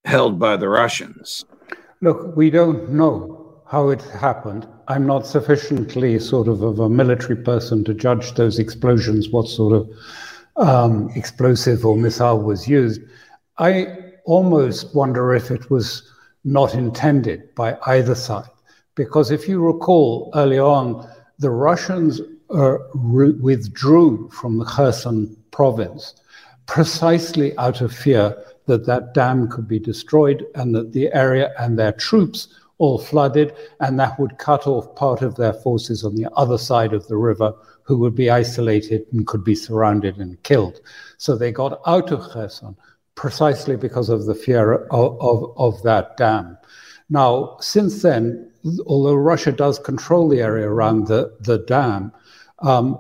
held 0.06 0.40
by 0.40 0.56
the 0.56 0.70
Russians. 0.70 1.44
Look, 2.02 2.36
we 2.36 2.50
don't 2.50 2.92
know 2.92 3.62
how 3.68 3.90
it 3.90 4.02
happened. 4.02 4.68
I'm 4.88 5.06
not 5.06 5.28
sufficiently 5.28 6.18
sort 6.20 6.48
of 6.48 6.62
of 6.62 6.80
a 6.80 6.90
military 6.90 7.36
person 7.36 7.84
to 7.86 7.94
judge 7.94 8.34
those 8.34 8.60
explosions, 8.60 9.30
what 9.30 9.48
sort 9.48 9.74
of 9.74 9.90
um, 10.56 11.10
explosive 11.16 11.86
or 11.86 11.98
missile 11.98 12.42
was 12.42 12.68
used. 12.68 13.02
I 13.58 13.98
almost 14.26 14.96
wonder 14.96 15.34
if 15.34 15.52
it 15.52 15.70
was 15.70 16.10
not 16.44 16.74
intended 16.74 17.54
by 17.56 17.78
either 17.88 18.16
side. 18.16 18.50
Because 18.98 19.30
if 19.30 19.48
you 19.48 19.64
recall 19.64 20.32
early 20.34 20.58
on, 20.58 21.08
the 21.38 21.52
Russians 21.52 22.20
uh, 22.50 22.78
re- 22.96 23.32
withdrew 23.40 24.30
from 24.32 24.58
the 24.58 24.66
Kherson 24.66 25.38
province 25.52 26.16
precisely 26.66 27.56
out 27.58 27.80
of 27.80 27.94
fear 27.94 28.36
that 28.66 28.88
that 28.88 29.14
dam 29.14 29.50
could 29.50 29.68
be 29.68 29.80
destroyed 29.80 30.46
and 30.56 30.74
that 30.76 30.94
the 30.94 31.14
area 31.14 31.54
and 31.60 31.78
their 31.78 31.94
troops 31.94 32.48
all 32.80 32.98
flooded, 32.98 33.56
and 33.80 34.00
that 34.00 34.20
would 34.20 34.38
cut 34.40 34.68
off 34.68 34.94
part 34.96 35.22
of 35.22 35.36
their 35.36 35.54
forces 35.54 36.04
on 36.04 36.16
the 36.16 36.28
other 36.36 36.58
side 36.58 36.94
of 36.94 37.08
the 37.08 37.18
river, 37.18 37.54
who 37.84 37.98
would 37.98 38.16
be 38.16 38.30
isolated 38.30 39.06
and 39.12 39.26
could 39.28 39.44
be 39.44 39.56
surrounded 39.56 40.18
and 40.18 40.42
killed. 40.44 40.80
So 41.18 41.36
they 41.36 41.52
got 41.52 41.82
out 41.86 42.12
of 42.12 42.22
Kherson 42.30 42.76
precisely 43.16 43.76
because 43.76 44.10
of 44.10 44.26
the 44.26 44.36
fear 44.36 44.74
of, 44.74 45.18
of, 45.22 45.54
of 45.58 45.84
that 45.84 46.18
dam. 46.18 46.58
Now, 47.10 47.58
since 47.62 48.02
then, 48.02 48.52
although 48.86 49.16
Russia 49.16 49.52
does 49.52 49.80
control 49.80 50.28
the 50.28 50.42
area 50.42 50.68
around 50.68 51.08
the, 51.08 51.34
the 51.40 51.60
dam, 51.60 52.12
um, 52.60 53.00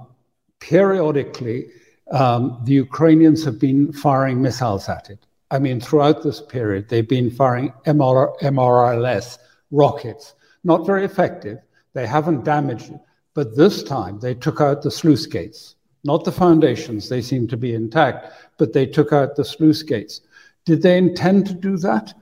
periodically 0.60 1.68
um, 2.12 2.62
the 2.64 2.74
Ukrainians 2.74 3.44
have 3.44 3.60
been 3.60 3.92
firing 3.92 4.42
missiles 4.42 4.88
at 4.88 5.10
it. 5.10 5.26
I 5.52 5.60
mean, 5.60 5.80
throughout 5.80 6.24
this 6.24 6.42
period, 6.42 6.90
they've 6.90 7.08
been 7.08 7.30
firing 7.30 7.74
MR, 7.86 8.38
MRLS 8.40 9.38
rockets. 9.72 10.34
Not 10.64 10.86
very 10.86 11.06
effective. 11.06 11.60
They 11.94 12.08
haven't 12.08 12.44
damaged 12.44 12.92
it. 12.92 13.00
But 13.34 13.56
this 13.56 13.84
time, 13.84 14.20
they 14.20 14.34
took 14.34 14.62
out 14.62 14.82
the 14.82 14.92
sluice 14.92 15.26
gates. 15.26 15.76
Not 16.04 16.24
the 16.24 16.32
foundations, 16.32 17.10
they 17.10 17.22
seem 17.22 17.48
to 17.48 17.58
be 17.58 17.74
intact, 17.74 18.32
but 18.58 18.74
they 18.74 18.86
took 18.86 19.12
out 19.12 19.36
the 19.36 19.46
sluice 19.46 19.84
gates. 19.84 20.22
Did 20.66 20.82
they 20.82 20.98
intend 20.98 21.48
to 21.48 21.54
do 21.54 21.78
that? 21.78 22.14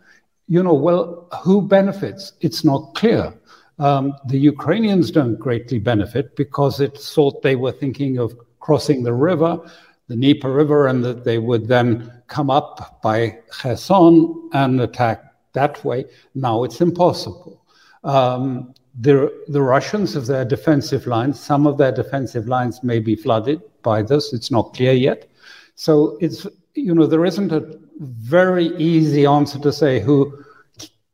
You 0.47 0.63
know, 0.63 0.73
well, 0.73 1.27
who 1.43 1.61
benefits? 1.61 2.33
It's 2.41 2.63
not 2.63 2.93
clear. 2.95 3.33
Um, 3.79 4.13
the 4.27 4.37
Ukrainians 4.37 5.11
don't 5.11 5.37
greatly 5.39 5.79
benefit 5.79 6.35
because 6.35 6.79
it 6.79 6.97
thought 6.97 7.41
they 7.41 7.55
were 7.55 7.71
thinking 7.71 8.19
of 8.19 8.35
crossing 8.59 9.03
the 9.03 9.13
river, 9.13 9.59
the 10.07 10.15
Dnieper 10.15 10.51
River, 10.51 10.87
and 10.87 11.03
that 11.03 11.23
they 11.23 11.39
would 11.39 11.67
then 11.67 12.11
come 12.27 12.49
up 12.49 13.01
by 13.01 13.37
Kherson 13.49 14.49
and 14.53 14.79
attack 14.79 15.23
that 15.53 15.83
way. 15.83 16.05
Now 16.35 16.63
it's 16.63 16.79
impossible. 16.79 17.61
Um, 18.03 18.73
the, 18.99 19.43
the 19.47 19.61
Russians 19.61 20.13
have 20.13 20.27
their 20.27 20.45
defensive 20.45 21.05
lines. 21.05 21.39
Some 21.39 21.67
of 21.67 21.77
their 21.77 21.91
defensive 21.91 22.47
lines 22.47 22.83
may 22.83 22.99
be 22.99 23.15
flooded 23.15 23.61
by 23.81 24.03
this. 24.03 24.31
It's 24.31 24.51
not 24.51 24.73
clear 24.73 24.93
yet. 24.93 25.27
So 25.75 26.17
it's, 26.21 26.47
you 26.75 26.95
know, 26.95 27.05
there 27.05 27.25
isn't 27.25 27.51
a 27.51 27.77
very 27.99 28.67
easy 28.77 29.25
answer 29.25 29.59
to 29.59 29.71
say 29.71 29.99
who 29.99 30.43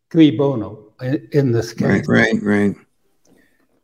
cui 0.09 0.31
bono 0.31 0.91
in, 1.31 1.51
this 1.51 1.73
case. 1.73 2.07
Right, 2.07 2.35
right, 2.41 2.43
right. 2.43 2.75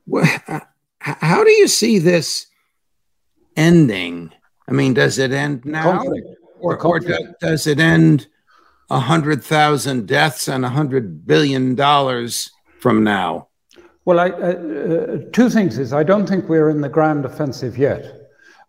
Well, 0.06 0.62
how 1.00 1.44
do 1.44 1.51
you 1.51 1.68
see 1.68 2.00
this 2.00 2.48
ending? 3.56 4.32
I 4.68 4.72
mean, 4.72 4.94
does 4.94 5.18
it 5.18 5.32
end 5.32 5.66
now? 5.66 5.98
Conflict. 5.98 6.27
Or, 6.60 6.82
or 6.84 7.00
does 7.39 7.68
it 7.68 7.80
end 7.80 8.27
a 8.89 9.00
hundred 9.00 9.44
thousand 9.44 10.08
deaths 10.08 10.48
and 10.48 10.66
a 10.66 10.70
hundred 10.70 11.25
billion 11.25 11.75
dollars 11.75 12.51
from 12.80 13.04
now? 13.04 13.48
Well, 14.06 14.20
I, 14.20 14.30
uh, 14.30 14.36
uh, 14.36 15.18
two 15.34 15.50
things 15.50 15.77
is 15.77 15.94
I 15.94 16.04
don't 16.04 16.27
think 16.27 16.48
we're 16.48 16.70
in 16.70 16.82
the 16.82 16.89
grand 16.89 17.25
offensive 17.25 17.77
yet. 17.77 18.16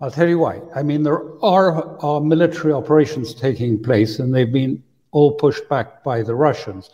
I'll 0.00 0.12
tell 0.12 0.28
you 0.28 0.38
why. 0.38 0.60
I 0.76 0.82
mean, 0.84 1.02
there 1.02 1.22
are, 1.42 1.98
are 2.04 2.20
military 2.20 2.72
operations 2.72 3.34
taking 3.34 3.82
place, 3.82 4.20
and 4.20 4.32
they've 4.32 4.52
been 4.52 4.82
all 5.10 5.32
pushed 5.32 5.68
back 5.68 6.04
by 6.04 6.22
the 6.22 6.36
Russians. 6.36 6.90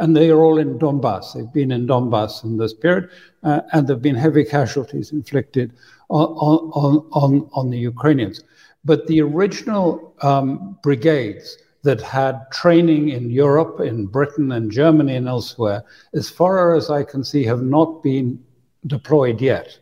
And 0.00 0.16
they 0.16 0.30
are 0.30 0.40
all 0.40 0.58
in 0.58 0.78
Donbass. 0.78 1.34
They've 1.34 1.52
been 1.52 1.70
in 1.70 1.86
Donbass 1.86 2.42
in 2.44 2.56
this 2.56 2.74
period, 2.74 3.10
uh, 3.44 3.60
and 3.72 3.86
there 3.86 3.94
have 3.94 4.02
been 4.02 4.16
heavy 4.16 4.44
casualties 4.44 5.12
inflicted 5.12 5.72
on, 6.08 6.26
on, 6.26 7.06
on, 7.12 7.50
on 7.52 7.70
the 7.70 7.78
Ukrainians. 7.78 8.42
But 8.84 9.06
the 9.06 9.20
original 9.22 10.14
um, 10.22 10.78
brigades 10.82 11.58
that 11.82 12.00
had 12.00 12.50
training 12.50 13.10
in 13.10 13.30
Europe, 13.30 13.80
in 13.80 14.06
Britain, 14.06 14.50
and 14.52 14.70
Germany, 14.70 15.14
and 15.16 15.28
elsewhere, 15.28 15.84
as 16.14 16.28
far 16.28 16.74
as 16.74 16.90
I 16.90 17.04
can 17.04 17.22
see, 17.22 17.44
have 17.44 17.62
not 17.62 18.02
been 18.02 18.42
deployed 18.86 19.40
yet 19.40 19.78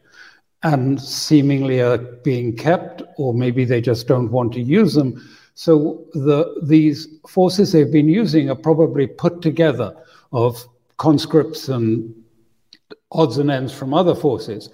and 0.67 1.01
seemingly 1.01 1.81
are 1.81 1.99
being 1.99 2.57
kept, 2.57 3.01
or 3.19 3.33
maybe 3.33 3.65
they 3.65 3.81
just 3.81 4.09
don't 4.09 4.33
want 4.33 4.53
to 4.53 4.61
use 4.61 4.95
them. 4.95 5.15
So 5.55 6.05
the, 6.13 6.61
these 6.61 7.07
forces 7.29 7.71
they've 7.71 7.91
been 7.91 8.09
using 8.09 8.51
are 8.51 8.57
probably 8.57 9.07
put 9.07 9.43
together 9.43 9.97
of 10.33 10.67
conscripts 10.97 11.69
and 11.69 12.13
odds 13.13 13.39
and 13.39 13.49
ends 13.49 13.73
from 13.73 13.95
other 13.95 14.15
forces, 14.15 14.69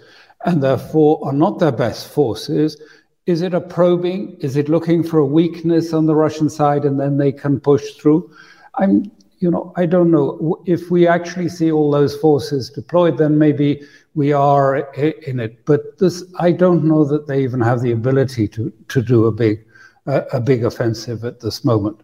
and 0.47 0.63
therefore 0.63 1.21
are 1.27 1.33
not 1.35 1.59
their 1.59 1.73
best 1.73 2.09
forces. 2.09 2.81
Is 3.27 3.43
it 3.43 3.53
a 3.53 3.61
probing? 3.61 4.39
Is 4.41 4.57
it 4.57 4.71
looking 4.71 5.03
for 5.03 5.19
a 5.19 5.27
weakness 5.27 5.93
on 5.93 6.07
the 6.07 6.17
Russian 6.17 6.49
side 6.49 6.87
and 6.87 6.99
then 6.99 7.19
they 7.19 7.33
can 7.33 7.61
push 7.61 7.93
through? 7.93 8.35
I'm, 8.77 9.13
you 9.43 9.51
know, 9.51 9.73
I 9.77 9.87
don't 9.87 10.11
know. 10.11 10.63
If 10.67 10.91
we 10.91 11.09
actually 11.09 11.49
see 11.49 11.73
all 11.73 11.91
those 11.91 12.17
forces 12.17 12.71
deployed, 12.71 13.19
then 13.19 13.39
maybe 13.39 13.83
we 14.15 14.33
are 14.33 14.77
in 14.97 15.41
it. 15.41 15.65
But 15.65 15.99
this, 15.99 16.23
I 16.39 16.53
don't 16.53 16.85
know 16.85 17.05
that 17.05 17.27
they 17.27 17.43
even 17.43 17.61
have 17.61 17.81
the 17.83 17.93
ability 17.93 18.47
to 18.49 18.73
to 18.89 19.03
do 19.03 19.27
a 19.27 19.33
big, 19.33 19.67
uh, 20.07 20.23
a 20.33 20.41
big 20.41 20.65
offensive 20.65 21.25
at 21.25 21.41
this 21.41 21.65
moment. 21.65 22.01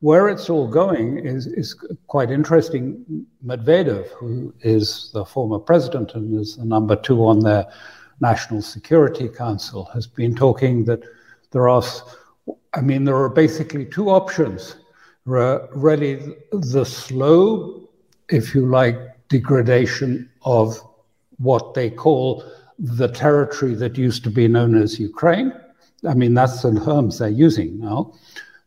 Where 0.00 0.28
it's 0.28 0.48
all 0.48 0.68
going 0.68 1.18
is 1.18 1.46
is 1.46 1.74
quite 2.06 2.30
interesting. 2.30 3.26
Medvedev, 3.44 4.06
who 4.10 4.54
is 4.60 5.10
the 5.12 5.24
former 5.24 5.58
president 5.58 6.14
and 6.14 6.40
is 6.40 6.56
the 6.56 6.64
number 6.64 6.94
two 6.94 7.26
on 7.26 7.40
their 7.40 7.66
National 8.20 8.62
Security 8.62 9.28
Council 9.28 9.84
has 9.92 10.06
been 10.06 10.34
talking 10.34 10.84
that 10.84 11.02
there 11.50 11.68
are, 11.68 11.82
I 12.74 12.80
mean, 12.80 13.04
there 13.04 13.16
are 13.16 13.28
basically 13.28 13.84
two 13.84 14.08
options. 14.08 14.76
Really, 15.26 16.34
the 16.52 16.84
slow, 16.84 17.88
if 18.30 18.54
you 18.54 18.66
like, 18.66 18.96
degradation 19.28 20.30
of 20.42 20.80
what 21.38 21.74
they 21.74 21.90
call 21.90 22.44
the 22.78 23.08
territory 23.08 23.74
that 23.74 23.98
used 23.98 24.22
to 24.22 24.30
be 24.30 24.46
known 24.46 24.80
as 24.80 25.00
Ukraine. 25.00 25.52
I 26.08 26.14
mean, 26.14 26.34
that's 26.34 26.62
the 26.62 26.78
terms 26.84 27.18
they're 27.18 27.28
using 27.28 27.80
now. 27.80 28.14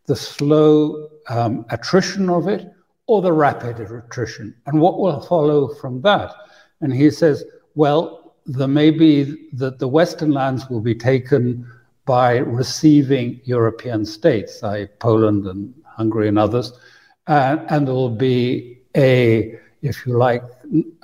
The 0.06 0.16
slow 0.16 1.08
um, 1.28 1.64
attrition 1.70 2.28
of 2.28 2.46
it 2.46 2.70
or 3.06 3.22
the 3.22 3.32
rapid 3.32 3.80
attrition. 3.80 4.54
And 4.66 4.80
what 4.80 4.98
will 4.98 5.20
follow 5.22 5.74
from 5.74 6.02
that? 6.02 6.34
And 6.82 6.92
he 6.92 7.10
says, 7.10 7.42
well, 7.74 8.34
there 8.46 8.68
may 8.68 8.90
be 8.90 9.48
that 9.54 9.78
the 9.78 9.88
Western 9.88 10.32
lands 10.32 10.68
will 10.68 10.80
be 10.80 10.94
taken 10.94 11.66
by 12.04 12.38
receiving 12.38 13.40
European 13.44 14.04
states, 14.04 14.62
like 14.62 14.98
Poland 14.98 15.46
and 15.46 15.72
Hungary 15.96 16.28
and 16.28 16.38
others, 16.38 16.72
uh, 17.26 17.58
and 17.68 17.86
there 17.86 17.94
will 17.94 18.10
be 18.10 18.78
a, 18.96 19.58
if 19.82 20.06
you 20.06 20.16
like, 20.16 20.42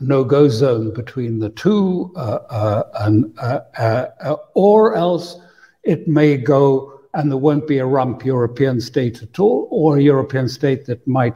no-go 0.00 0.48
zone 0.48 0.92
between 0.92 1.38
the 1.38 1.50
two, 1.50 2.12
uh, 2.16 2.38
uh, 2.50 2.82
and, 3.00 3.36
uh, 3.38 3.60
uh, 3.78 4.36
or 4.54 4.94
else 4.96 5.38
it 5.82 6.06
may 6.08 6.36
go 6.36 6.96
and 7.16 7.30
there 7.30 7.38
won't 7.38 7.66
be 7.66 7.78
a 7.78 7.86
rump 7.86 8.24
European 8.24 8.80
state 8.80 9.22
at 9.22 9.38
all, 9.38 9.68
or 9.70 9.96
a 9.96 10.02
European 10.02 10.48
state 10.48 10.84
that 10.84 11.04
might 11.06 11.34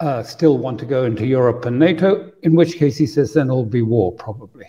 uh, 0.00 0.22
still 0.22 0.58
want 0.58 0.78
to 0.78 0.86
go 0.86 1.04
into 1.04 1.26
Europe 1.26 1.64
and 1.64 1.78
NATO, 1.78 2.30
in 2.42 2.54
which 2.54 2.76
case 2.76 2.98
he 2.98 3.06
says 3.06 3.32
then 3.32 3.46
there'll 3.46 3.64
be 3.64 3.82
war 3.82 4.12
probably. 4.12 4.66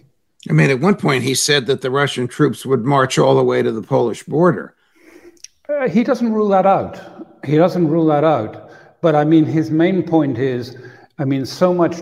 I 0.50 0.54
mean, 0.54 0.70
at 0.70 0.80
one 0.80 0.96
point 0.96 1.24
he 1.24 1.36
said 1.36 1.68
that 1.68 1.82
the 1.82 1.92
Russian 1.92 2.28
troops 2.28 2.66
would 2.66 2.86
march 2.86 3.20
all 3.20 3.36
the 3.36 3.44
way 3.44 3.62
to 3.62 3.72
the 3.72 3.82
Polish 3.82 4.24
border. 4.24 4.76
Uh, 5.70 5.88
he 5.88 6.04
doesn't 6.04 6.32
rule 6.34 6.48
that 6.50 6.66
out. 6.66 7.21
He 7.46 7.58
doesn't 7.58 7.88
rule 7.88 8.06
that 8.08 8.24
out. 8.24 8.72
But 9.02 9.16
I 9.16 9.24
mean, 9.24 9.46
his 9.46 9.72
main 9.72 10.04
point 10.04 10.38
is, 10.38 10.78
I 11.18 11.26
mean, 11.26 11.46
so 11.46 11.74
much. 11.74 12.02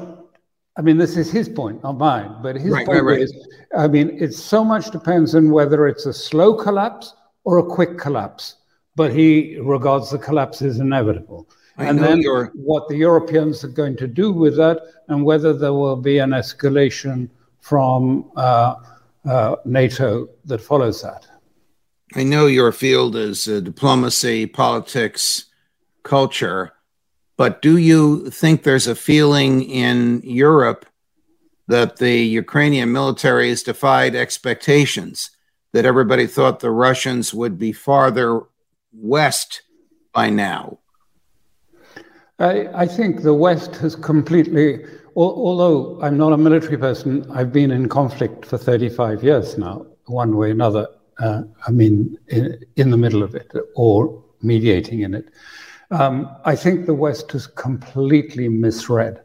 I 0.78 0.82
mean, 0.82 0.97
this 0.97 1.17
is 1.17 1.32
his 1.32 1.49
point, 1.49 1.84
not 1.84 1.97
mine. 1.97 2.36
But 2.41 2.56
his 2.56 2.71
right, 2.71 2.86
point 2.86 3.04
right, 3.04 3.17
right. 3.17 3.21
is, 3.21 3.47
I 3.78 3.88
mean, 3.88 4.17
it 4.19 4.34
so 4.34 4.63
much 4.63 4.91
depends 4.91 5.36
on 5.36 5.52
whether 5.52 5.88
it's 5.88 6.06
a 6.06 6.13
slow 6.13 6.54
collapse 6.54 7.13
or 7.43 7.58
a 7.58 7.63
quick 7.63 7.97
collapse. 7.97 8.56
But 8.95 9.13
he 9.13 9.58
regards 9.62 10.12
the 10.12 10.17
collapse 10.17 10.62
as 10.62 10.80
inevitable. 10.80 11.49
I 11.78 11.86
and 11.86 11.99
then 11.99 12.21
you're... 12.21 12.52
what 12.56 12.89
the 12.89 12.97
Europeans 12.97 13.63
are 13.63 13.69
going 13.69 13.95
to 13.97 14.08
do 14.08 14.34
with 14.34 14.58
that, 14.58 14.82
and 15.08 15.23
whether 15.23 15.54
there 15.54 15.73
will 15.73 15.95
be 15.95 16.19
an 16.19 16.32
escalation 16.32 17.30
from 17.62 18.30
uh, 18.36 18.75
uh, 19.25 19.56
NATO 19.63 20.28
that 20.45 20.60
follows 20.60 21.02
that. 21.02 21.28
I 22.15 22.24
know 22.24 22.48
your 22.48 22.72
field 22.72 23.15
is 23.15 23.48
uh, 23.48 23.60
diplomacy, 23.60 24.48
politics, 24.48 25.45
culture, 26.04 26.74
but 27.38 27.62
do 27.62 27.78
you 27.78 28.30
think 28.32 28.63
there's 28.63 28.88
a 28.88 28.95
feeling 28.95 29.63
in 29.63 30.22
Europe 30.26 30.86
that 31.67 31.98
the 31.98 32.17
Ukrainian 32.17 32.91
military 32.91 33.50
has 33.50 33.63
defied 33.63 34.15
expectations? 34.15 35.30
That 35.72 35.86
everybody 35.86 36.26
thought 36.26 36.60
the 36.60 36.72
Russians 36.72 37.34
would 37.34 37.60
be 37.60 37.72
farther 37.72 38.41
west 38.91 39.62
by 40.12 40.32
now? 40.32 40.80
I, 42.39 42.67
I 42.74 42.88
think 42.88 43.22
the 43.22 43.36
West 43.36 43.76
has 43.78 43.95
completely 43.95 44.84
although 45.15 46.00
I'm 46.02 46.17
not 46.17 46.34
a 46.34 46.38
military 46.38 46.78
person, 46.78 47.30
I've 47.32 47.52
been 47.52 47.72
in 47.72 47.89
conflict 47.89 48.45
for 48.45 48.58
35 48.58 49.24
years 49.24 49.58
now, 49.58 49.86
one 50.06 50.38
way 50.38 50.50
or 50.50 50.52
another. 50.52 50.88
Uh, 51.19 51.43
I 51.67 51.71
mean, 51.71 52.17
in, 52.27 52.63
in, 52.77 52.91
the 52.91 52.97
middle 52.97 53.23
of 53.23 53.36
it 53.36 53.51
or 53.75 54.23
mediating 54.41 55.01
in 55.01 55.13
it. 55.13 55.29
Um, 55.91 56.34
I 56.45 56.55
think 56.55 56.86
the 56.86 56.93
West 56.93 57.32
has 57.34 57.45
completely 57.45 58.47
misread 58.47 59.21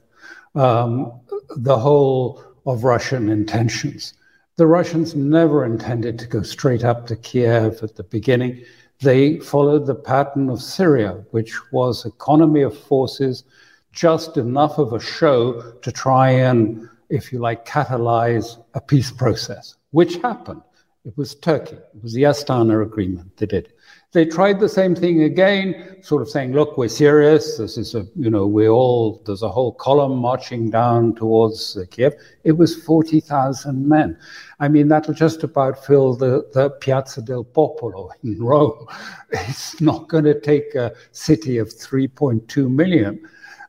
um, 0.55 1.13
the 1.57 1.79
whole 1.79 2.43
of 2.67 2.85
Russian 2.85 3.29
intentions. 3.29 4.15
The 4.57 4.67
Russians 4.67 5.15
never 5.15 5.65
intended 5.65 6.19
to 6.21 6.27
go 6.27 6.43
straight 6.43 6.85
up 6.85 7.07
to 7.09 7.17
Kiev 7.17 7.83
at 7.83 7.97
the 7.97 8.05
beginning. 8.05 8.65
They 9.01 9.41
followed 9.41 9.87
the 9.87 9.95
pattern 9.95 10.49
of 10.49 10.63
Syria, 10.63 11.25
which 11.33 11.53
was 11.73 12.07
economy 12.07 12.63
of 12.63 12.79
forces 12.79 13.45
just 13.93 14.37
enough 14.37 14.79
of 14.79 14.93
a 14.93 15.01
show 15.01 15.73
to 15.83 15.93
try 15.93 16.31
and, 16.31 16.89
if 17.11 17.33
you 17.33 17.39
like, 17.39 17.67
catalyze 17.67 18.63
a 18.75 18.81
peace 18.81 19.11
process, 19.11 19.77
which 19.91 20.17
happened. 20.17 20.63
It 21.05 21.15
was 21.19 21.35
Turkey. 21.35 21.77
It 21.77 22.03
was 22.03 22.15
the 22.15 22.23
Astana 22.23 22.83
Agreement 22.83 23.37
that 23.37 23.51
did. 23.51 23.75
They 24.13 24.25
tried 24.25 24.59
the 24.59 24.71
same 24.71 24.95
thing 24.95 25.25
again, 25.25 26.03
sort 26.03 26.23
of 26.23 26.31
saying, 26.31 26.53
"Look, 26.55 26.79
we're 26.79 26.89
serious. 26.89 27.59
This 27.59 27.77
is 27.77 27.95
a, 27.95 28.07
you 28.17 28.31
know, 28.31 28.47
we're 28.47 28.71
all 28.71 29.23
there's 29.27 29.43
a 29.43 29.51
whole 29.51 29.73
column 29.73 30.17
marching 30.17 30.71
down 30.71 31.15
towards 31.15 31.77
uh, 31.77 31.85
Kiev." 31.91 32.15
It 32.45 32.53
was 32.53 32.83
forty 32.85 33.21
thousand 33.21 33.87
men. 33.87 34.17
I 34.61 34.69
mean, 34.69 34.89
that'll 34.89 35.13
just 35.13 35.43
about 35.43 35.85
fill 35.85 36.15
the, 36.15 36.49
the 36.55 36.71
Piazza 36.71 37.21
del 37.21 37.45
Popolo 37.45 38.09
in 38.23 38.43
Rome. 38.53 38.87
It's 39.31 39.81
not 39.83 40.09
going 40.09 40.25
to 40.25 40.41
take 40.41 40.75
a 40.75 40.95
city 41.13 41.59
of 41.59 41.71
three 41.71 42.09
point 42.09 42.49
two 42.49 42.71
million, 42.71 43.21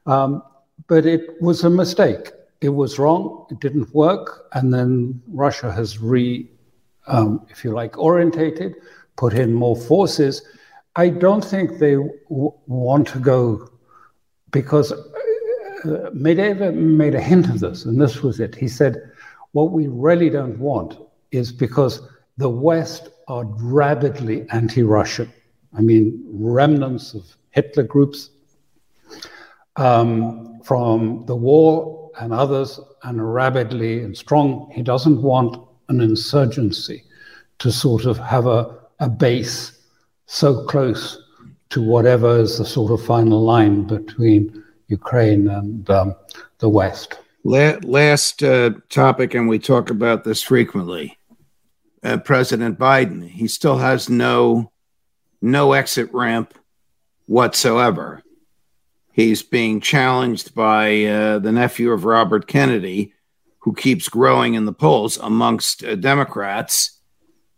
um, 0.06 0.42
but 0.88 1.06
it 1.06 1.42
was 1.42 1.66
a 1.66 1.70
mistake. 1.70 2.32
It 2.62 2.70
was 2.70 2.98
wrong. 2.98 3.46
It 3.52 3.60
didn't 3.60 3.94
work, 3.94 4.48
and 4.54 4.74
then 4.74 5.22
Russia 5.28 5.70
has 5.70 6.00
re 6.00 6.50
um, 7.08 7.46
if 7.50 7.64
you 7.64 7.72
like, 7.72 7.98
orientated, 7.98 8.76
put 9.16 9.34
in 9.34 9.54
more 9.54 9.76
forces. 9.76 10.42
I 10.96 11.10
don't 11.10 11.44
think 11.44 11.80
they 11.80 11.98
want 12.30 13.08
to 13.10 13.20
go 13.20 13.70
because 14.52 14.92
uh, 14.92 16.10
Medvedev 16.14 16.74
made 16.74 17.16
a 17.16 17.22
hint 17.22 17.50
of 17.50 17.60
this, 17.60 17.86
and 17.86 18.00
this 18.00 18.22
was 18.22 18.40
it. 18.40 18.56
He 18.56 18.68
said, 18.68 19.12
What 19.52 19.72
we 19.72 19.88
really 19.88 20.30
don't 20.30 20.58
want 20.58 20.98
is 21.32 21.52
because 21.52 22.02
the 22.38 22.50
West 22.50 23.10
are 23.28 23.46
rabidly 23.46 24.48
anti 24.52 24.84
Russian. 24.84 25.32
I 25.78 25.82
mean, 25.82 26.24
remnants 26.30 27.14
of 27.14 27.26
Hitler 27.52 27.84
groups 27.84 28.30
um, 29.76 30.62
from 30.64 31.26
the 31.26 31.36
war 31.36 32.12
and 32.20 32.32
others, 32.32 32.80
and 33.04 33.34
rabidly 33.34 34.02
and 34.02 34.16
strong. 34.16 34.72
He 34.74 34.82
doesn't 34.82 35.22
want 35.22 35.65
an 35.90 36.02
insurgency 36.02 37.04
to 37.60 37.72
sort 37.72 38.06
of 38.06 38.18
have 38.18 38.48
a, 38.48 38.76
a 39.00 39.10
base 39.10 39.80
so 40.26 40.66
close 40.66 41.22
to 41.70 41.82
whatever 41.82 42.40
is 42.40 42.58
the 42.58 42.66
sort 42.66 42.92
of 42.92 43.06
final 43.06 43.44
line 43.44 43.84
between 43.84 44.64
Ukraine 44.88 45.48
and 45.50 45.90
um, 45.90 46.16
the 46.60 46.70
West. 46.70 47.20
Last 47.44 48.44
uh, 48.44 48.72
topic, 48.90 49.34
and 49.36 49.48
we 49.48 49.60
talk 49.60 49.90
about 49.90 50.24
this 50.24 50.42
frequently. 50.42 51.18
Uh, 52.04 52.18
President 52.18 52.80
Biden, 52.80 53.28
he 53.28 53.48
still 53.48 53.78
has 53.78 54.10
no 54.10 54.72
no 55.42 55.74
exit 55.74 56.12
ramp 56.12 56.58
whatsoever. 57.28 58.24
He's 59.12 59.44
being 59.44 59.80
challenged 59.80 60.56
by 60.56 61.06
uh, 61.06 61.40
the 61.40 61.52
nephew 61.52 61.92
of 61.92 62.06
Robert 62.06 62.48
Kennedy, 62.48 63.14
who 63.66 63.74
keeps 63.74 64.08
growing 64.08 64.54
in 64.54 64.66
the 64.66 64.72
polls 64.72 65.18
amongst 65.18 65.84
uh, 65.84 65.96
Democrats 65.96 67.02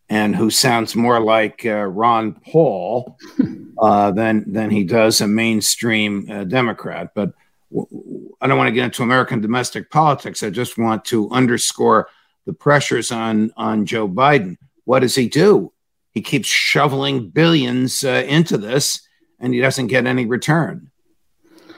and 0.07 0.33
who 0.33 0.49
sounds 0.49 0.95
more 0.95 1.19
like 1.19 1.65
uh, 1.65 1.83
Ron 1.83 2.31
Paul 2.33 3.17
uh, 3.77 4.11
than 4.11 4.49
than 4.49 4.69
he 4.69 4.85
does 4.85 5.19
a 5.19 5.27
mainstream 5.27 6.25
uh, 6.31 6.45
Democrat. 6.45 7.11
But 7.13 7.33
w- 7.69 8.33
I 8.39 8.47
don't 8.47 8.57
want 8.57 8.69
to 8.69 8.73
get 8.73 8.85
into 8.85 9.03
American 9.03 9.41
domestic 9.41 9.91
politics. 9.91 10.43
I 10.43 10.49
just 10.49 10.77
want 10.77 11.03
to 11.05 11.29
underscore 11.29 12.07
the 12.45 12.53
pressures 12.53 13.11
on 13.11 13.51
on 13.57 13.85
Joe 13.85 14.07
Biden. 14.07 14.55
What 14.85 14.99
does 14.99 15.15
he 15.15 15.27
do? 15.27 15.73
He 16.13 16.21
keeps 16.21 16.47
shoveling 16.47 17.31
billions 17.31 18.05
uh, 18.05 18.23
into 18.25 18.57
this, 18.57 19.05
and 19.41 19.53
he 19.53 19.59
doesn't 19.59 19.87
get 19.87 20.07
any 20.07 20.25
return, 20.25 20.89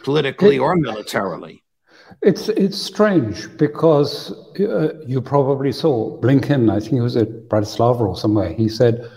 politically 0.04 0.60
or 0.60 0.76
militarily. 0.76 1.63
It's 2.22 2.50
it's 2.50 2.78
strange 2.78 3.48
because 3.58 4.32
uh, 4.60 5.00
you 5.08 5.22
probably 5.22 5.72
saw 5.72 6.20
Blinken. 6.20 6.70
I 6.70 6.80
think 6.82 6.94
he 6.94 7.00
was 7.00 7.16
at 7.16 7.48
Bratislava 7.48 8.02
or 8.02 8.18
somewhere. 8.18 8.52
He 8.52 8.68
said, 8.68 9.10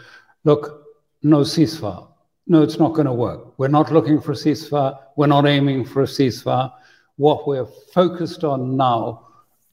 "Look, 0.44 0.86
no 1.22 1.38
ceasefire. 1.38 2.06
No, 2.46 2.62
it's 2.62 2.78
not 2.78 2.94
going 2.94 3.06
to 3.06 3.12
work. 3.12 3.58
We're 3.58 3.68
not 3.68 3.90
looking 3.92 4.20
for 4.20 4.32
a 4.32 4.36
ceasefire. 4.36 4.96
We're 5.16 5.26
not 5.26 5.46
aiming 5.46 5.84
for 5.86 6.02
a 6.02 6.06
ceasefire. 6.06 6.72
What 7.16 7.46
we're 7.46 7.66
focused 7.92 8.44
on 8.44 8.76
now 8.76 9.26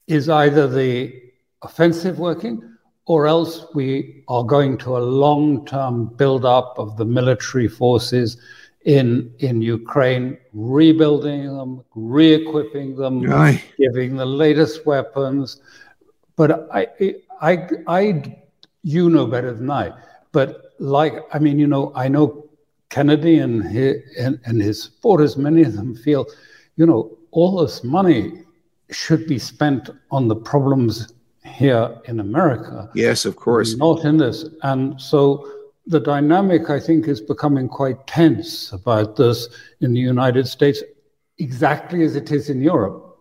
is 0.08 0.28
either 0.28 0.66
the 0.66 1.14
offensive 1.62 2.18
working, 2.18 2.62
or 3.06 3.28
else 3.28 3.64
we 3.74 4.24
are 4.26 4.42
going 4.44 4.76
to 4.78 4.96
a 4.96 4.98
long-term 4.98 6.16
build-up 6.16 6.74
of 6.78 6.96
the 6.96 7.04
military 7.04 7.68
forces." 7.68 8.38
In 8.84 9.32
in 9.40 9.60
Ukraine, 9.60 10.38
rebuilding 10.52 11.44
them, 11.56 11.84
re-equipping 11.94 12.96
them, 12.96 13.30
Aye. 13.30 13.62
giving 13.78 14.16
the 14.16 14.26
latest 14.26 14.86
weapons. 14.86 15.60
But 16.36 16.68
I, 16.72 16.86
I, 17.42 17.68
I, 17.86 18.36
you 18.82 19.10
know 19.10 19.26
better 19.26 19.52
than 19.52 19.70
I. 19.70 19.92
But 20.32 20.72
like, 20.78 21.14
I 21.34 21.38
mean, 21.38 21.58
you 21.58 21.66
know, 21.66 21.92
I 21.94 22.08
know 22.08 22.48
Kennedy 22.88 23.38
and 23.38 23.62
his, 23.62 23.96
and, 24.18 24.40
and 24.46 24.62
his 24.62 24.82
supporters. 24.82 25.36
Many 25.36 25.62
of 25.62 25.74
them 25.74 25.94
feel, 25.94 26.26
you 26.76 26.86
know, 26.86 27.18
all 27.32 27.60
this 27.60 27.84
money 27.84 28.44
should 28.90 29.26
be 29.26 29.38
spent 29.38 29.90
on 30.10 30.28
the 30.28 30.36
problems 30.36 31.12
here 31.44 31.98
in 32.06 32.20
America. 32.20 32.90
Yes, 32.94 33.26
of 33.26 33.36
course. 33.36 33.76
Not 33.76 34.04
in 34.04 34.16
this, 34.16 34.46
and 34.62 34.98
so 35.00 35.46
the 35.86 36.00
dynamic, 36.00 36.70
I 36.70 36.78
think, 36.78 37.08
is 37.08 37.20
becoming 37.20 37.68
quite 37.68 38.06
tense 38.06 38.72
about 38.72 39.16
this 39.16 39.48
in 39.80 39.92
the 39.92 40.00
United 40.00 40.46
States, 40.46 40.82
exactly 41.38 42.04
as 42.04 42.16
it 42.16 42.30
is 42.30 42.50
in 42.50 42.60
Europe, 42.60 43.18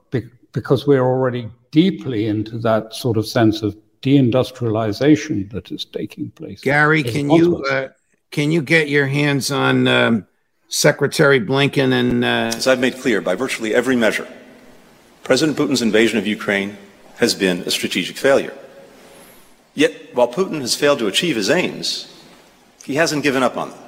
because 0.51 0.85
we're 0.85 1.05
already 1.05 1.49
deeply 1.71 2.27
into 2.27 2.57
that 2.59 2.93
sort 2.93 3.17
of 3.17 3.27
sense 3.27 3.61
of 3.61 3.77
deindustrialization 4.01 5.51
that 5.51 5.71
is 5.71 5.85
taking 5.85 6.31
place. 6.31 6.61
Gary, 6.61 7.03
can 7.03 7.29
you 7.29 7.63
uh, 7.65 7.89
can 8.31 8.51
you 8.51 8.61
get 8.61 8.89
your 8.89 9.07
hands 9.07 9.51
on 9.51 9.87
um, 9.87 10.27
Secretary 10.67 11.39
Blinken 11.39 11.91
and? 11.91 12.23
Uh... 12.23 12.51
As 12.55 12.67
I've 12.67 12.79
made 12.79 12.97
clear 12.97 13.21
by 13.21 13.35
virtually 13.35 13.73
every 13.73 13.95
measure, 13.95 14.27
President 15.23 15.57
Putin's 15.57 15.81
invasion 15.81 16.17
of 16.17 16.27
Ukraine 16.27 16.77
has 17.17 17.35
been 17.35 17.59
a 17.61 17.71
strategic 17.71 18.17
failure. 18.17 18.55
Yet, 19.75 20.15
while 20.15 20.27
Putin 20.27 20.61
has 20.61 20.75
failed 20.75 20.99
to 20.99 21.07
achieve 21.07 21.35
his 21.35 21.49
aims, 21.49 22.08
he 22.83 22.95
hasn't 22.95 23.23
given 23.23 23.43
up 23.43 23.57
on 23.57 23.69
them. 23.71 23.79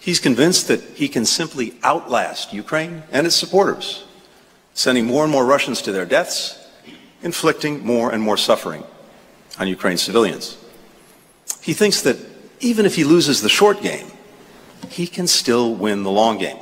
He's 0.00 0.20
convinced 0.20 0.68
that 0.68 0.80
he 0.80 1.08
can 1.08 1.24
simply 1.24 1.74
outlast 1.82 2.52
Ukraine 2.52 3.02
and 3.10 3.26
its 3.26 3.36
supporters, 3.36 4.04
sending 4.74 5.04
more 5.04 5.22
and 5.24 5.32
more 5.32 5.44
Russians 5.44 5.82
to 5.82 5.92
their 5.92 6.06
deaths, 6.06 6.66
inflicting 7.22 7.84
more 7.84 8.10
and 8.10 8.22
more 8.22 8.36
suffering 8.36 8.84
on 9.58 9.68
Ukraine's 9.68 10.02
civilians. 10.02 10.56
He 11.60 11.74
thinks 11.74 12.02
that 12.02 12.16
even 12.60 12.86
if 12.86 12.94
he 12.94 13.04
loses 13.04 13.42
the 13.42 13.48
short 13.48 13.82
game, 13.82 14.06
he 14.88 15.06
can 15.06 15.26
still 15.26 15.74
win 15.74 16.04
the 16.04 16.10
long 16.10 16.38
game. 16.38 16.58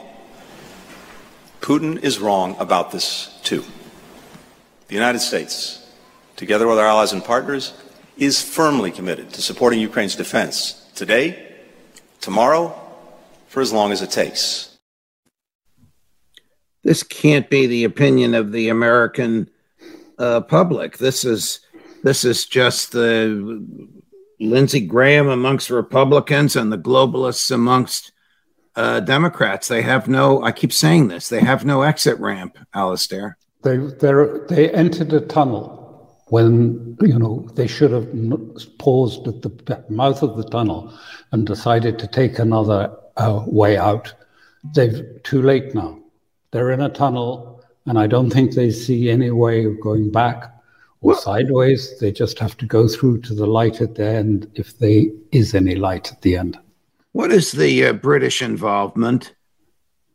Putin 1.61 2.03
is 2.03 2.19
wrong 2.19 2.57
about 2.59 2.91
this 2.91 3.39
too. 3.43 3.65
The 4.89 4.95
United 4.95 5.19
States, 5.19 5.85
together 6.37 6.67
with 6.67 6.79
our 6.79 6.87
allies 6.87 7.13
and 7.13 7.25
partners, 7.25 7.75
is 8.17 8.41
firmly 8.43 8.91
committed 8.91 9.31
to 9.35 9.43
supporting 9.43 9.81
Ukraine's 9.81 10.17
defense 10.17 10.86
today, 10.97 11.55
tomorrow, 12.21 12.75
for 13.47 13.61
as 13.61 13.73
long 13.73 13.93
as 13.93 14.03
it 14.03 14.11
takes. 14.11 14.77
This 16.83 17.03
can't 17.03 17.49
be 17.51 17.67
the 17.67 17.85
opinion 17.85 18.35
of 18.35 18.53
the 18.53 18.69
American 18.69 19.51
uh, 20.19 20.41
public. 20.41 20.99
This 20.99 21.25
is 21.25 21.61
this 22.03 22.25
is 22.25 22.47
just 22.47 22.93
the 22.93 23.65
Lindsey 24.41 24.81
Graham 24.81 25.29
amongst 25.29 25.71
Republicans 25.71 26.57
and 26.57 26.73
the 26.73 26.79
globalists 26.79 27.51
amongst 27.51 28.13
uh, 28.77 29.01
Democrats. 29.01 29.69
They 29.69 29.83
have 29.83 30.07
no. 30.09 30.43
I 30.43 30.53
keep 30.53 30.73
saying 30.73 31.09
this. 31.09 31.29
They 31.29 31.41
have 31.41 31.65
no 31.65 31.83
exit 31.83 32.19
ramp, 32.21 32.59
Alastair. 32.75 33.37
They 33.63 33.79
they 33.79 34.71
entered 34.71 35.13
a 35.13 35.21
tunnel 35.21 35.86
when 36.29 36.97
you 37.01 37.19
know 37.19 37.49
they 37.55 37.67
should 37.67 37.93
have 37.93 38.09
paused 38.79 39.27
at 39.29 39.43
the 39.43 39.85
mouth 39.89 40.23
of 40.23 40.37
the 40.37 40.45
tunnel 40.45 40.93
and 41.33 41.47
decided 41.47 41.99
to 41.99 42.07
take 42.07 42.39
another 42.39 42.95
uh, 43.17 43.43
way 43.47 43.77
out. 43.77 44.13
They've 44.75 45.05
too 45.23 45.43
late 45.43 45.75
now. 45.75 45.99
They're 46.51 46.73
in 46.73 46.81
a 46.81 46.89
tunnel, 46.89 47.65
and 47.87 47.99
I 47.99 48.07
don't 48.07 48.31
think 48.31 48.55
they 48.55 48.71
see 48.71 49.11
any 49.11 49.31
way 49.31 49.65
of 49.65 49.81
going 49.81 50.11
back 50.11 50.45
or 51.01 51.13
well, 51.13 51.17
sideways. 51.17 51.99
They 52.01 52.11
just 52.11 52.39
have 52.39 52.57
to 52.59 52.67
go 52.67 52.89
through 52.89 53.21
to 53.23 53.35
the 53.35 53.47
light 53.47 53.81
at 53.81 53.95
the 53.95 54.07
end, 54.07 54.51
if 54.55 54.79
there 54.79 55.05
is 55.31 55.55
any 55.55 55.77
light 55.77 56.11
at 56.13 56.23
the 56.23 56.37
end. 56.37 56.59
What 57.13 57.31
is 57.31 57.53
the 57.53 57.87
uh, 57.87 57.93
British 57.93 58.43
involvement 58.43 59.35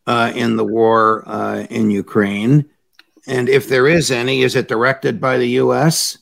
uh, 0.08 0.34
in 0.36 0.58
the 0.58 0.65
war 0.65 1.24
uh, 1.28 1.65
in 1.69 1.89
Ukraine? 1.89 2.69
And 3.28 3.50
if 3.50 3.68
there 3.68 3.88
is 3.88 4.12
any, 4.12 4.42
is 4.42 4.56
it 4.56 4.68
directed 4.68 5.22
by 5.22 5.38
the 5.38 5.50
U.S.? 5.50 6.18